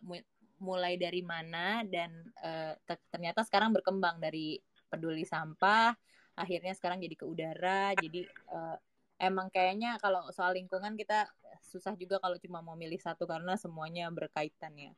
mulai 0.62 0.96
dari 0.96 1.20
mana 1.20 1.82
dan 1.84 2.10
uh, 2.40 2.72
ternyata 3.10 3.44
sekarang 3.44 3.74
berkembang 3.74 4.22
dari 4.22 4.56
peduli 4.86 5.26
sampah 5.26 5.92
akhirnya 6.34 6.72
sekarang 6.72 7.02
jadi 7.02 7.14
ke 7.18 7.26
udara 7.26 7.92
jadi 7.98 8.24
uh, 8.54 8.78
emang 9.18 9.50
kayaknya 9.50 9.98
kalau 9.98 10.26
soal 10.30 10.54
lingkungan 10.54 10.94
kita 10.98 11.26
susah 11.64 11.94
juga 11.96 12.18
kalau 12.22 12.36
cuma 12.38 12.60
mau 12.60 12.76
milih 12.76 12.98
satu 12.98 13.24
karena 13.24 13.56
semuanya 13.56 14.10
berkaitan 14.12 14.74
ya. 14.76 14.92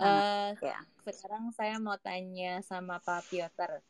Uh, 0.00 0.56
ya. 0.58 0.80
Sekarang 1.04 1.52
saya 1.52 1.76
mau 1.76 1.96
tanya 2.00 2.64
sama 2.64 2.98
Pak 3.04 3.28
Piotr. 3.28 3.84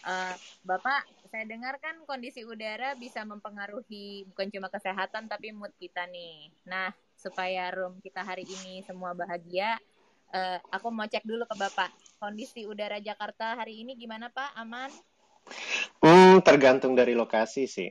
Uh, 0.00 0.34
Bapak, 0.64 1.04
saya 1.28 1.44
dengar 1.44 1.76
kan 1.76 2.00
kondisi 2.08 2.40
udara 2.42 2.96
bisa 2.96 3.20
mempengaruhi 3.22 4.24
bukan 4.32 4.48
cuma 4.48 4.72
kesehatan 4.72 5.28
tapi 5.28 5.52
mood 5.52 5.72
kita 5.76 6.08
nih. 6.08 6.48
Nah, 6.64 6.88
supaya 7.14 7.68
room 7.68 8.00
kita 8.00 8.24
hari 8.24 8.48
ini 8.48 8.80
semua 8.88 9.12
bahagia, 9.12 9.76
uh, 10.32 10.58
aku 10.72 10.88
mau 10.88 11.04
cek 11.04 11.24
dulu 11.28 11.44
ke 11.44 11.56
Bapak. 11.56 11.92
Kondisi 12.16 12.64
udara 12.64 12.96
Jakarta 12.96 13.60
hari 13.60 13.84
ini 13.84 13.92
gimana 13.96 14.32
Pak? 14.32 14.56
Aman? 14.56 14.88
Hmm, 16.00 16.40
tergantung 16.40 16.96
dari 16.96 17.12
lokasi 17.12 17.68
sih. 17.68 17.90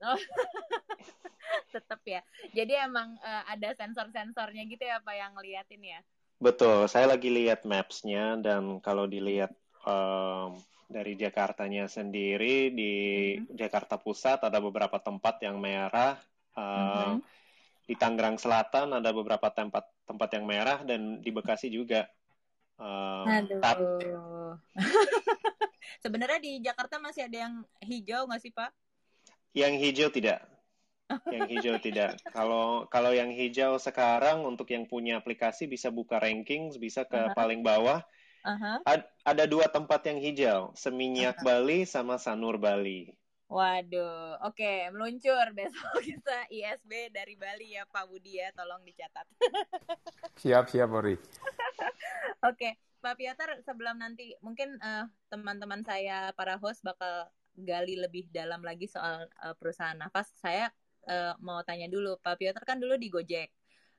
Oh. 0.00 0.18
Tetap 1.72 2.00
ya. 2.04 2.20
Jadi 2.52 2.76
emang 2.76 3.16
uh, 3.20 3.44
ada 3.48 3.76
sensor-sensornya 3.76 4.64
gitu 4.68 4.84
ya 4.84 5.00
Pak 5.04 5.14
yang 5.16 5.32
ngeliatin 5.36 5.82
ya? 5.84 6.00
Betul. 6.40 6.88
Saya 6.88 7.12
lagi 7.12 7.28
lihat 7.28 7.64
maps-nya 7.68 8.40
dan 8.40 8.80
kalau 8.80 9.06
dilihat 9.06 9.52
um, 9.84 10.58
dari 10.92 11.16
Jakartanya 11.16 11.88
sendiri 11.88 12.70
di 12.70 12.92
mm-hmm. 13.40 13.56
Jakarta 13.56 13.96
Pusat 13.96 14.52
ada 14.52 14.60
beberapa 14.60 15.00
tempat 15.00 15.40
yang 15.40 15.56
merah. 15.56 16.20
Uh, 16.52 17.16
mm-hmm 17.16 17.40
di 17.86 17.94
Tangerang 17.98 18.38
Selatan 18.38 18.94
ada 18.94 19.10
beberapa 19.10 19.50
tempat 19.50 19.84
tempat 20.06 20.28
yang 20.32 20.44
merah 20.46 20.80
dan 20.86 21.18
di 21.20 21.30
Bekasi 21.34 21.68
juga. 21.68 22.06
Um, 22.78 23.26
Aduh. 23.60 24.56
Sebenarnya 26.02 26.40
di 26.42 26.58
Jakarta 26.62 26.98
masih 26.98 27.26
ada 27.26 27.38
yang 27.46 27.54
hijau 27.82 28.26
nggak 28.26 28.42
sih 28.42 28.52
Pak? 28.54 28.70
Yang 29.54 29.74
hijau 29.84 30.08
tidak. 30.08 30.40
yang 31.28 31.44
hijau 31.50 31.76
tidak. 31.86 32.16
Kalau 32.32 32.88
kalau 32.88 33.12
yang 33.12 33.28
hijau 33.28 33.76
sekarang 33.76 34.40
untuk 34.46 34.70
yang 34.72 34.88
punya 34.88 35.20
aplikasi 35.20 35.68
bisa 35.68 35.92
buka 35.92 36.16
ranking, 36.16 36.72
bisa 36.80 37.04
ke 37.04 37.18
uh 37.18 37.30
-huh. 37.30 37.36
paling 37.36 37.60
bawah. 37.60 38.00
Uh 38.42 38.58
-huh. 38.58 38.78
Ad, 38.82 39.06
ada 39.22 39.44
dua 39.46 39.70
tempat 39.70 40.02
yang 40.02 40.18
hijau, 40.18 40.60
Seminyak 40.74 41.38
uh 41.38 41.42
-huh. 41.42 41.62
Bali 41.62 41.86
sama 41.86 42.18
Sanur 42.18 42.58
Bali. 42.58 43.14
Waduh, 43.52 44.40
oke, 44.48 44.56
okay, 44.56 44.88
meluncur 44.88 45.44
besok 45.52 45.92
kita 46.08 46.48
ISB 46.48 47.12
dari 47.12 47.36
Bali 47.36 47.76
ya 47.76 47.84
Pak 47.84 48.08
Budi 48.08 48.40
ya, 48.40 48.48
tolong 48.56 48.80
dicatat. 48.80 49.28
siap, 50.40 50.72
siap, 50.72 50.88
Ori. 50.88 51.12
oke, 51.20 51.92
okay. 52.48 52.80
Pak 53.04 53.20
Piater, 53.20 53.60
sebelum 53.60 54.00
nanti 54.00 54.32
mungkin 54.40 54.80
uh, 54.80 55.04
teman-teman 55.28 55.84
saya 55.84 56.32
para 56.32 56.56
host 56.56 56.80
bakal 56.80 57.28
gali 57.52 58.00
lebih 58.00 58.32
dalam 58.32 58.64
lagi 58.64 58.88
soal 58.88 59.28
uh, 59.44 59.52
perusahaan 59.60 60.00
nafas, 60.00 60.32
saya 60.40 60.72
uh, 61.04 61.36
mau 61.44 61.60
tanya 61.60 61.92
dulu, 61.92 62.16
Pak 62.24 62.40
Piater 62.40 62.64
kan 62.64 62.80
dulu 62.80 62.96
di 62.96 63.12
Gojek, 63.12 63.52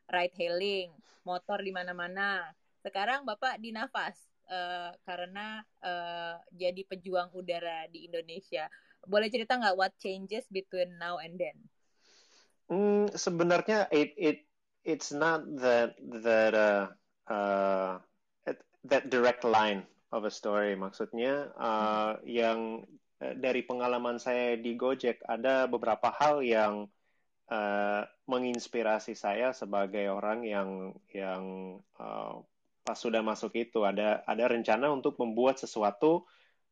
ride 0.09 0.33
hailing, 0.33 0.89
motor 1.21 1.61
di 1.61 1.69
mana-mana. 1.69 2.41
Sekarang 2.81 3.21
Bapak 3.21 3.61
di 3.61 3.69
nafas 3.69 4.32
uh, 4.49 4.91
karena 5.05 5.61
uh, 5.83 6.35
jadi 6.55 6.81
pejuang 6.87 7.31
udara 7.35 7.87
di 7.91 8.07
Indonesia 8.07 8.67
boleh 9.03 9.27
cerita 9.27 9.59
nggak 9.59 9.75
what 9.75 9.93
changes 9.99 10.47
between 10.47 10.95
now 10.95 11.19
and 11.19 11.35
then? 11.35 11.57
Hmm, 12.71 13.11
sebenarnya 13.11 13.91
it 13.91 14.15
it 14.15 14.37
it's 14.87 15.11
not 15.11 15.43
that 15.59 15.99
that 16.23 16.53
uh, 16.55 16.85
uh, 17.27 17.99
that 18.87 19.11
direct 19.11 19.43
line 19.43 19.83
of 20.11 20.23
a 20.23 20.31
story. 20.31 20.75
Maksudnya 20.79 21.51
uh, 21.59 22.19
yang 22.23 22.87
uh, 23.19 23.33
dari 23.35 23.63
pengalaman 23.67 24.19
saya 24.19 24.55
di 24.55 24.75
Gojek 24.79 25.19
ada 25.27 25.67
beberapa 25.67 26.11
hal 26.15 26.39
yang 26.43 26.87
uh, 27.51 28.01
menginspirasi 28.27 29.19
saya 29.19 29.51
sebagai 29.51 30.07
orang 30.07 30.47
yang 30.47 30.69
yang 31.11 31.43
uh, 31.99 32.39
pas 32.83 32.99
sudah 32.99 33.23
masuk 33.23 33.55
itu 33.55 33.87
ada 33.87 34.21
ada 34.27 34.45
rencana 34.51 34.91
untuk 34.91 35.15
membuat 35.17 35.55
sesuatu 35.55 36.27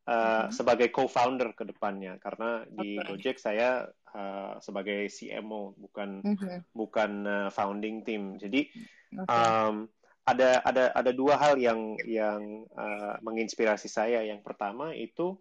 uh, 0.06 0.12
hmm. 0.12 0.52
sebagai 0.52 0.92
co-founder 0.92 1.56
ke 1.56 1.64
depannya 1.64 2.20
karena 2.20 2.68
di 2.68 3.00
okay. 3.00 3.08
Gojek 3.08 3.38
saya 3.40 3.88
uh, 4.16 4.60
sebagai 4.60 5.08
CMO 5.08 5.76
bukan 5.80 6.22
mm-hmm. 6.24 6.58
bukan 6.76 7.12
uh, 7.26 7.50
founding 7.50 8.04
team. 8.04 8.36
Jadi 8.38 8.68
okay. 9.16 9.28
um, 9.32 9.88
ada 10.28 10.62
ada 10.62 10.94
ada 10.94 11.12
dua 11.12 11.40
hal 11.40 11.58
yang 11.58 11.98
yang 12.06 12.68
uh, 12.76 13.18
menginspirasi 13.24 13.90
saya. 13.90 14.22
Yang 14.24 14.44
pertama 14.46 14.94
itu 14.94 15.40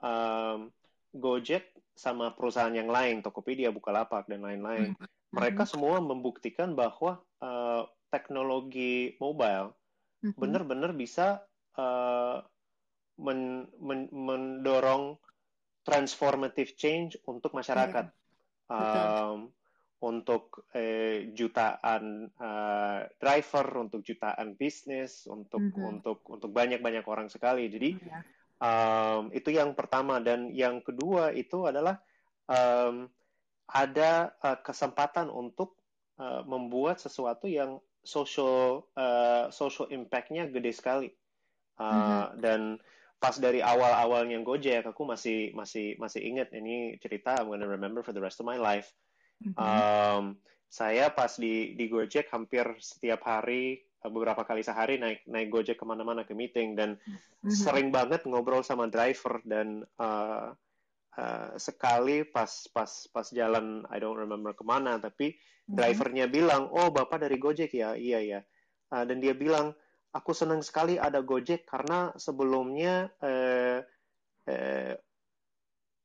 um, 0.00 0.70
Gojek 1.12 1.68
sama 1.92 2.32
perusahaan 2.32 2.72
yang 2.72 2.88
lain, 2.88 3.20
Tokopedia, 3.20 3.68
Bukalapak 3.68 4.24
dan 4.30 4.40
lain-lain. 4.40 4.96
Mm-hmm. 4.96 5.08
Mereka 5.32 5.64
semua 5.68 6.00
membuktikan 6.00 6.72
bahwa 6.72 7.20
uh, 7.40 7.84
teknologi 8.12 9.16
mobile 9.16 9.72
mm-hmm. 10.22 10.38
benar-benar 10.38 10.90
bisa 10.94 11.42
uh, 11.76 12.38
men, 13.18 13.66
men, 13.82 14.08
mendorong 14.10 15.18
transformative 15.82 16.78
change 16.78 17.18
untuk 17.26 17.52
masyarakat. 17.52 18.06
Yeah. 18.08 18.16
Um, 18.72 19.52
untuk 20.02 20.66
eh, 20.74 21.30
jutaan 21.30 22.26
uh, 22.34 23.06
driver, 23.22 23.86
untuk 23.86 24.02
jutaan 24.02 24.58
bisnis, 24.58 25.30
untuk 25.30 25.62
mm 25.62 25.70
-hmm. 25.70 25.90
untuk 25.94 26.18
untuk 26.26 26.50
banyak-banyak 26.50 27.06
orang 27.06 27.30
sekali. 27.30 27.70
Jadi 27.70 28.02
yeah. 28.02 28.22
um, 28.58 29.30
itu 29.30 29.54
yang 29.54 29.78
pertama 29.78 30.18
dan 30.18 30.50
yang 30.50 30.82
kedua 30.82 31.30
itu 31.30 31.70
adalah 31.70 32.02
um, 32.50 33.06
ada 33.70 34.34
uh, 34.42 34.58
kesempatan 34.58 35.30
untuk 35.30 35.78
uh, 36.18 36.42
membuat 36.50 36.98
sesuatu 36.98 37.46
yang 37.46 37.78
social 38.02 38.86
uh, 38.98 39.48
social 39.54 39.88
impact-nya 39.90 40.50
gede 40.50 40.74
sekali. 40.74 41.08
Uh, 41.78 41.86
mm 41.86 42.02
-hmm. 42.02 42.26
Dan 42.42 42.60
pas 43.22 43.38
dari 43.38 43.62
awal-awalnya 43.62 44.42
Gojek 44.42 44.82
aku 44.82 45.06
masih 45.06 45.54
masih 45.54 45.94
masih 46.02 46.26
ingat 46.26 46.50
ini 46.58 46.98
cerita 46.98 47.38
I'm 47.38 47.54
gonna 47.54 47.70
remember 47.70 48.02
for 48.02 48.10
the 48.10 48.18
rest 48.18 48.42
of 48.42 48.50
my 48.50 48.58
life. 48.58 48.90
Mm-hmm. 49.38 49.54
Um, 49.54 50.24
saya 50.66 51.06
pas 51.14 51.38
di 51.38 51.78
di 51.78 51.86
Gojek 51.86 52.26
hampir 52.34 52.66
setiap 52.82 53.22
hari 53.22 53.86
beberapa 54.02 54.42
kali 54.42 54.66
sehari 54.66 54.98
naik 54.98 55.22
naik 55.30 55.54
Gojek 55.54 55.78
ke 55.78 55.86
mana-mana 55.86 56.26
ke 56.26 56.34
meeting 56.34 56.74
dan 56.74 56.98
mm-hmm. 56.98 57.54
sering 57.54 57.94
banget 57.94 58.26
ngobrol 58.26 58.66
sama 58.66 58.90
driver 58.90 59.38
dan 59.46 59.86
uh, 60.02 60.50
uh, 61.14 61.54
sekali 61.62 62.26
pas 62.26 62.50
pas 62.74 62.90
pas 63.14 63.26
jalan 63.30 63.86
I 63.86 64.02
don't 64.02 64.18
remember 64.18 64.50
ke 64.50 64.66
mana 64.66 64.98
tapi 64.98 65.38
mm-hmm. 65.38 65.61
Drivernya 65.72 66.28
bilang 66.28 66.68
oh 66.68 66.92
bapak 66.92 67.24
dari 67.24 67.40
Gojek 67.40 67.72
ya 67.72 67.96
iya 67.96 68.20
ya 68.20 68.40
uh, 68.92 69.04
dan 69.08 69.18
dia 69.18 69.32
bilang 69.32 69.72
aku 70.12 70.30
senang 70.36 70.60
sekali 70.60 71.00
ada 71.00 71.24
Gojek 71.24 71.64
karena 71.64 72.12
sebelumnya 72.20 73.08
eh, 73.24 73.80
eh, 74.46 74.94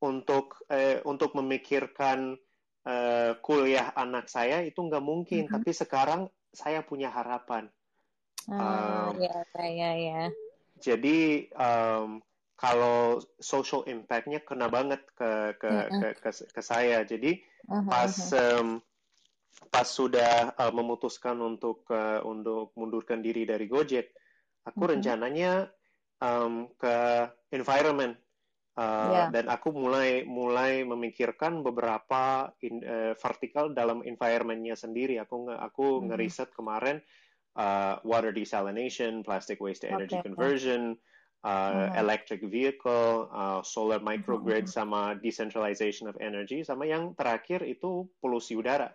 untuk 0.02 0.64
eh, 0.72 1.04
untuk 1.04 1.36
memikirkan 1.36 2.40
eh, 2.88 3.32
kuliah 3.44 3.92
anak 3.94 4.32
saya 4.32 4.64
itu 4.64 4.80
nggak 4.80 5.04
mungkin, 5.04 5.46
mm 5.46 5.48
-hmm. 5.52 5.56
tapi 5.60 5.72
sekarang 5.76 6.22
saya 6.56 6.82
punya 6.82 7.12
harapan. 7.12 7.68
Ah, 8.48 9.12
um, 9.12 9.20
ya, 9.20 9.44
ya, 9.60 9.92
ya. 10.00 10.24
Jadi 10.80 11.52
um, 11.52 12.24
kalau 12.56 13.20
social 13.44 13.84
impact-nya 13.92 14.40
kena 14.40 14.72
banget 14.72 15.04
ke 15.20 15.60
ke, 15.60 15.68
-hmm. 15.68 16.00
ke 16.00 16.08
ke 16.24 16.30
ke 16.56 16.62
saya. 16.64 17.04
Jadi 17.04 17.44
uh 17.68 17.84
-huh, 17.84 17.92
pas 17.92 18.14
um, 18.40 18.80
pas 19.68 19.88
sudah 19.88 20.54
uh, 20.54 20.74
memutuskan 20.74 21.38
untuk 21.42 21.86
uh, 21.90 22.22
untuk 22.24 22.74
mundurkan 22.78 23.20
diri 23.20 23.44
dari 23.44 23.66
Gojek, 23.66 24.14
aku 24.64 24.78
mm-hmm. 24.78 24.94
rencananya 24.98 25.52
um, 26.22 26.70
ke 26.78 27.28
environment 27.52 28.16
uh, 28.78 29.10
yeah. 29.12 29.28
dan 29.34 29.50
aku 29.50 29.74
mulai 29.74 30.24
mulai 30.24 30.86
memikirkan 30.86 31.66
beberapa 31.66 32.54
in, 32.62 32.86
uh, 32.86 33.14
vertikal 33.18 33.74
dalam 33.74 34.06
environmentnya 34.06 34.78
sendiri. 34.78 35.18
Aku 35.22 35.50
aku 35.50 36.00
mm-hmm. 36.00 36.06
ngeriset 36.14 36.50
kemarin 36.54 37.02
uh, 37.58 38.00
water 38.06 38.32
desalination, 38.32 39.26
plastic 39.26 39.58
waste 39.60 39.84
to 39.84 39.92
energy 39.92 40.16
okay. 40.18 40.26
conversion. 40.26 40.96
Uh, 41.46 41.94
mm-hmm. 41.94 42.02
electric 42.02 42.42
vehicle, 42.50 43.30
uh, 43.30 43.62
solar 43.62 44.02
microgrid, 44.02 44.66
mm-hmm. 44.66 44.74
sama 44.74 45.16
decentralization 45.22 46.10
of 46.10 46.18
energy, 46.18 46.66
sama 46.66 46.90
yang 46.90 47.14
terakhir 47.14 47.62
itu 47.62 48.10
polusi 48.18 48.58
udara. 48.58 48.90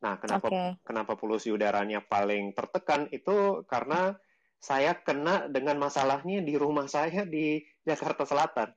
Nah, 0.00 0.16
kenapa 0.16 0.48
okay. 0.48 0.68
kenapa 0.80 1.12
polusi 1.16 1.52
udaranya 1.52 2.00
paling 2.00 2.56
tertekan 2.56 3.04
itu 3.12 3.64
karena 3.68 4.16
saya 4.60 4.96
kena 4.96 5.48
dengan 5.48 5.80
masalahnya 5.80 6.44
di 6.44 6.56
rumah 6.56 6.88
saya 6.88 7.24
di 7.24 7.60
Jakarta 7.84 8.24
Selatan. 8.24 8.68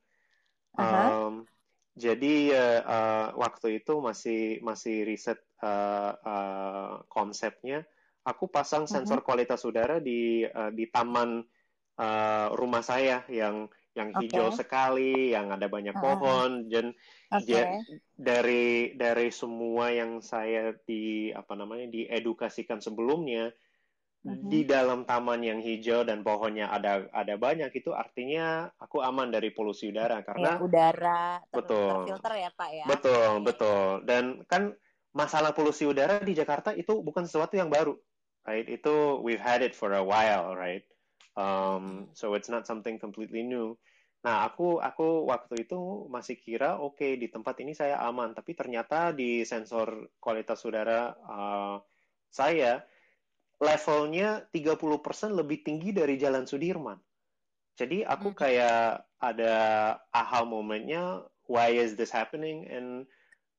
Uh 0.74 0.80
-huh. 0.80 1.08
um, 1.12 1.36
jadi 1.94 2.36
uh, 2.56 2.82
uh, 2.84 3.28
waktu 3.40 3.84
itu 3.84 4.00
masih 4.04 4.64
masih 4.64 5.08
riset 5.08 5.40
uh, 5.64 6.12
uh, 6.16 6.92
konsepnya. 7.08 7.88
Aku 8.24 8.48
pasang 8.48 8.88
sensor 8.88 9.20
uh 9.20 9.22
-huh. 9.24 9.28
kualitas 9.28 9.64
udara 9.68 10.00
di 10.00 10.44
uh, 10.48 10.72
di 10.72 10.88
taman 10.88 11.44
uh, 12.00 12.48
rumah 12.56 12.84
saya 12.84 13.24
yang 13.28 13.68
yang 13.94 14.10
hijau 14.18 14.50
okay. 14.50 14.66
sekali, 14.66 15.38
yang 15.38 15.54
ada 15.54 15.70
banyak 15.70 15.94
pohon, 15.94 16.66
dan 16.66 16.98
okay. 17.34 17.82
dari 18.13 18.93
dari 18.93 19.28
semua 19.34 19.89
yang 19.89 20.22
saya 20.22 20.76
di 20.86 21.34
apa 21.34 21.58
namanya 21.58 21.89
diedukasikan 21.89 22.78
sebelumnya 22.78 23.50
mm-hmm. 24.22 24.50
di 24.50 24.62
dalam 24.67 25.04
taman 25.10 25.41
yang 25.41 25.60
hijau 25.60 26.06
dan 26.06 26.22
pohonnya 26.22 26.69
ada 26.69 27.10
ada 27.10 27.36
banyak 27.36 27.74
itu 27.74 27.89
artinya 27.91 28.69
aku 28.78 29.02
aman 29.02 29.34
dari 29.34 29.50
polusi 29.50 29.89
udara 29.89 30.22
karena 30.22 30.58
ya, 30.58 30.63
udara 30.63 31.22
betul. 31.50 32.06
terfilter 32.08 32.34
ya 32.38 32.50
pak 32.54 32.69
ya? 32.69 32.86
Betul 32.86 33.32
betul. 33.41 33.86
Dan 34.06 34.24
kan 34.48 34.76
masalah 35.13 35.54
polusi 35.54 35.86
udara 35.86 36.22
di 36.22 36.34
Jakarta 36.34 36.74
itu 36.74 37.02
bukan 37.02 37.26
sesuatu 37.26 37.58
yang 37.58 37.69
baru 37.69 37.93
right? 38.48 38.67
Itu 38.67 39.19
we've 39.24 39.41
had 39.41 39.63
it 39.63 39.76
for 39.76 39.91
a 39.96 40.04
while 40.04 40.56
right? 40.56 40.84
Um, 41.34 42.13
so 42.13 42.38
it's 42.38 42.52
not 42.52 42.69
something 42.69 43.02
completely 43.02 43.41
new. 43.41 43.74
Nah, 44.24 44.48
aku 44.48 44.80
aku 44.80 45.28
waktu 45.28 45.68
itu 45.68 46.08
masih 46.08 46.40
kira 46.40 46.80
oke 46.80 46.96
okay, 46.96 47.12
di 47.20 47.28
tempat 47.28 47.60
ini 47.60 47.76
saya 47.76 48.00
aman, 48.08 48.32
tapi 48.32 48.56
ternyata 48.56 49.12
di 49.12 49.44
sensor 49.44 50.16
kualitas 50.24 50.64
udara 50.64 51.12
uh, 51.28 51.76
saya 52.32 52.80
levelnya 53.60 54.48
30% 54.48 54.80
lebih 55.36 55.64
tinggi 55.64 55.92
dari 55.92 56.16
Jalan 56.16 56.48
Sudirman. 56.48 57.00
Jadi 57.76 58.08
aku 58.08 58.32
hmm. 58.32 58.38
kayak 58.38 59.04
ada 59.20 59.56
aha 60.12 60.42
momennya 60.48 61.24
why 61.48 61.72
is 61.72 62.00
this 62.00 62.12
happening 62.12 62.64
and 62.72 63.04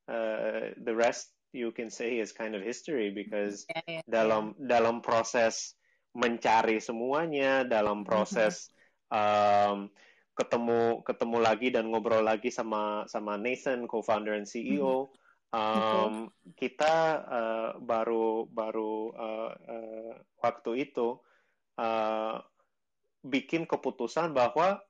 uh, 0.08 0.72
the 0.80 0.92
rest 0.96 1.32
you 1.52 1.72
can 1.72 1.92
say 1.92 2.18
is 2.18 2.32
kind 2.32 2.56
of 2.56 2.64
history 2.64 3.12
because 3.12 3.68
yeah, 3.68 4.00
yeah, 4.00 4.04
dalam 4.08 4.56
yeah. 4.56 4.76
dalam 4.80 5.04
proses 5.04 5.76
mencari 6.14 6.78
semuanya 6.78 7.66
dalam 7.66 8.06
proses 8.06 8.70
um, 9.10 9.90
ketemu 10.34 11.06
ketemu 11.06 11.38
lagi 11.38 11.70
dan 11.70 11.90
ngobrol 11.90 12.26
lagi 12.26 12.50
sama 12.50 13.06
sama 13.06 13.38
Nathan 13.38 13.86
co-founder 13.86 14.34
dan 14.34 14.46
CEO 14.46 15.14
um, 15.54 16.14
kita 16.58 16.94
uh, 17.22 17.70
baru 17.78 18.50
baru 18.50 19.14
uh, 19.14 19.50
uh, 19.54 20.12
waktu 20.42 20.90
itu 20.90 21.22
uh, 21.78 22.42
bikin 23.24 23.64
keputusan 23.64 24.34
bahwa 24.34 24.82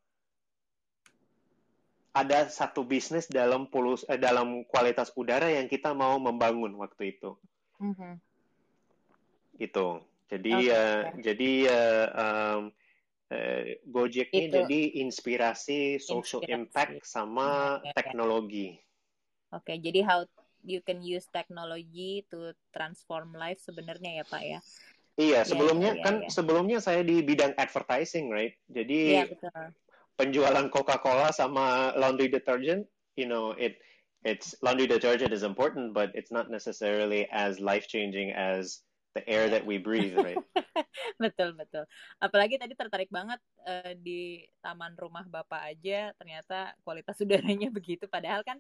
ada 2.15 2.47
satu 2.47 2.87
bisnis 2.87 3.27
dalam 3.27 3.67
polus 3.67 4.07
eh, 4.07 4.19
dalam 4.19 4.63
kualitas 4.71 5.11
udara 5.19 5.51
yang 5.51 5.67
kita 5.67 5.91
mau 5.91 6.15
membangun 6.23 6.79
waktu 6.79 7.19
itu. 7.19 7.35
Mm-hmm. 7.83 8.13
Gitu. 9.59 9.89
Jadi 10.31 10.53
okay. 10.55 10.71
uh, 10.71 11.03
jadi 11.19 11.51
uh, 11.69 12.07
um, 12.15 12.61
uh, 13.31 13.63
Gojek 13.89 14.29
ini 14.35 14.51
jadi 14.51 14.81
inspirasi 15.05 16.03
social 16.03 16.43
inspirasi. 16.45 16.57
impact 16.59 16.95
sama 17.07 17.79
okay. 17.81 17.93
teknologi. 17.97 18.69
Oke, 19.55 19.71
okay, 19.71 19.77
jadi 19.79 20.03
how 20.03 20.27
you 20.65 20.81
can 20.83 21.05
use 21.05 21.29
technology 21.31 22.25
to 22.33 22.57
transform 22.75 23.37
life 23.37 23.61
sebenarnya 23.63 24.21
ya 24.21 24.25
Pak 24.27 24.43
ya. 24.43 24.61
Iya, 25.15 25.41
sebelumnya 25.47 25.95
yeah, 25.95 26.01
yeah, 26.01 26.05
kan 26.05 26.15
yeah. 26.27 26.33
sebelumnya 26.33 26.79
saya 26.83 27.07
di 27.07 27.23
bidang 27.23 27.55
advertising, 27.55 28.35
right? 28.35 28.59
Jadi 28.67 29.01
yeah, 29.23 29.31
betul 29.31 29.71
penjualan 30.19 30.67
Coca-Cola 30.71 31.35
sama 31.35 31.95
laundry 31.99 32.31
detergent, 32.31 32.87
you 33.19 33.27
know, 33.27 33.55
it 33.59 33.79
it's 34.25 34.55
laundry 34.63 34.87
detergent 34.87 35.35
is 35.35 35.43
important, 35.43 35.93
but 35.93 36.11
it's 36.15 36.33
not 36.33 36.49
necessarily 36.51 37.29
as 37.31 37.61
life 37.61 37.87
changing 37.91 38.33
as 38.33 38.84
the 39.14 39.22
air 39.31 39.46
that 39.48 39.62
we 39.62 39.79
breathe, 39.79 40.18
right? 40.18 40.37
betul 41.22 41.55
betul. 41.55 41.87
Apalagi 42.18 42.59
tadi 42.59 42.74
tertarik 42.74 43.09
banget 43.09 43.38
uh, 43.64 43.94
di 43.94 44.42
taman 44.59 44.98
rumah 44.98 45.22
bapak 45.24 45.70
aja, 45.70 46.11
ternyata 46.18 46.74
kualitas 46.83 47.16
udaranya 47.24 47.70
begitu. 47.70 48.11
Padahal 48.11 48.42
kan 48.42 48.59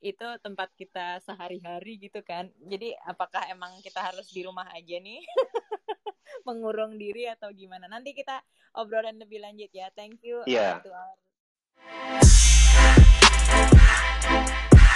itu 0.00 0.24
tempat 0.40 0.72
kita 0.76 1.20
sehari-hari 1.24 2.00
gitu 2.00 2.24
kan. 2.24 2.48
Jadi 2.64 2.96
apakah 3.04 3.44
emang 3.52 3.80
kita 3.84 4.00
harus 4.00 4.28
di 4.32 4.44
rumah 4.44 4.68
aja 4.72 4.96
nih? 5.00 5.20
mengurung 6.48 6.96
diri 6.96 7.28
atau 7.28 7.52
gimana. 7.52 7.84
Nanti 7.90 8.16
kita 8.16 8.40
obrolan 8.76 9.20
lebih 9.20 9.44
lanjut 9.44 9.68
ya. 9.72 9.92
Thank 9.92 10.24
you. 10.24 10.40
Yeah. 10.48 10.80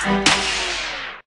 Uh, 0.04 0.62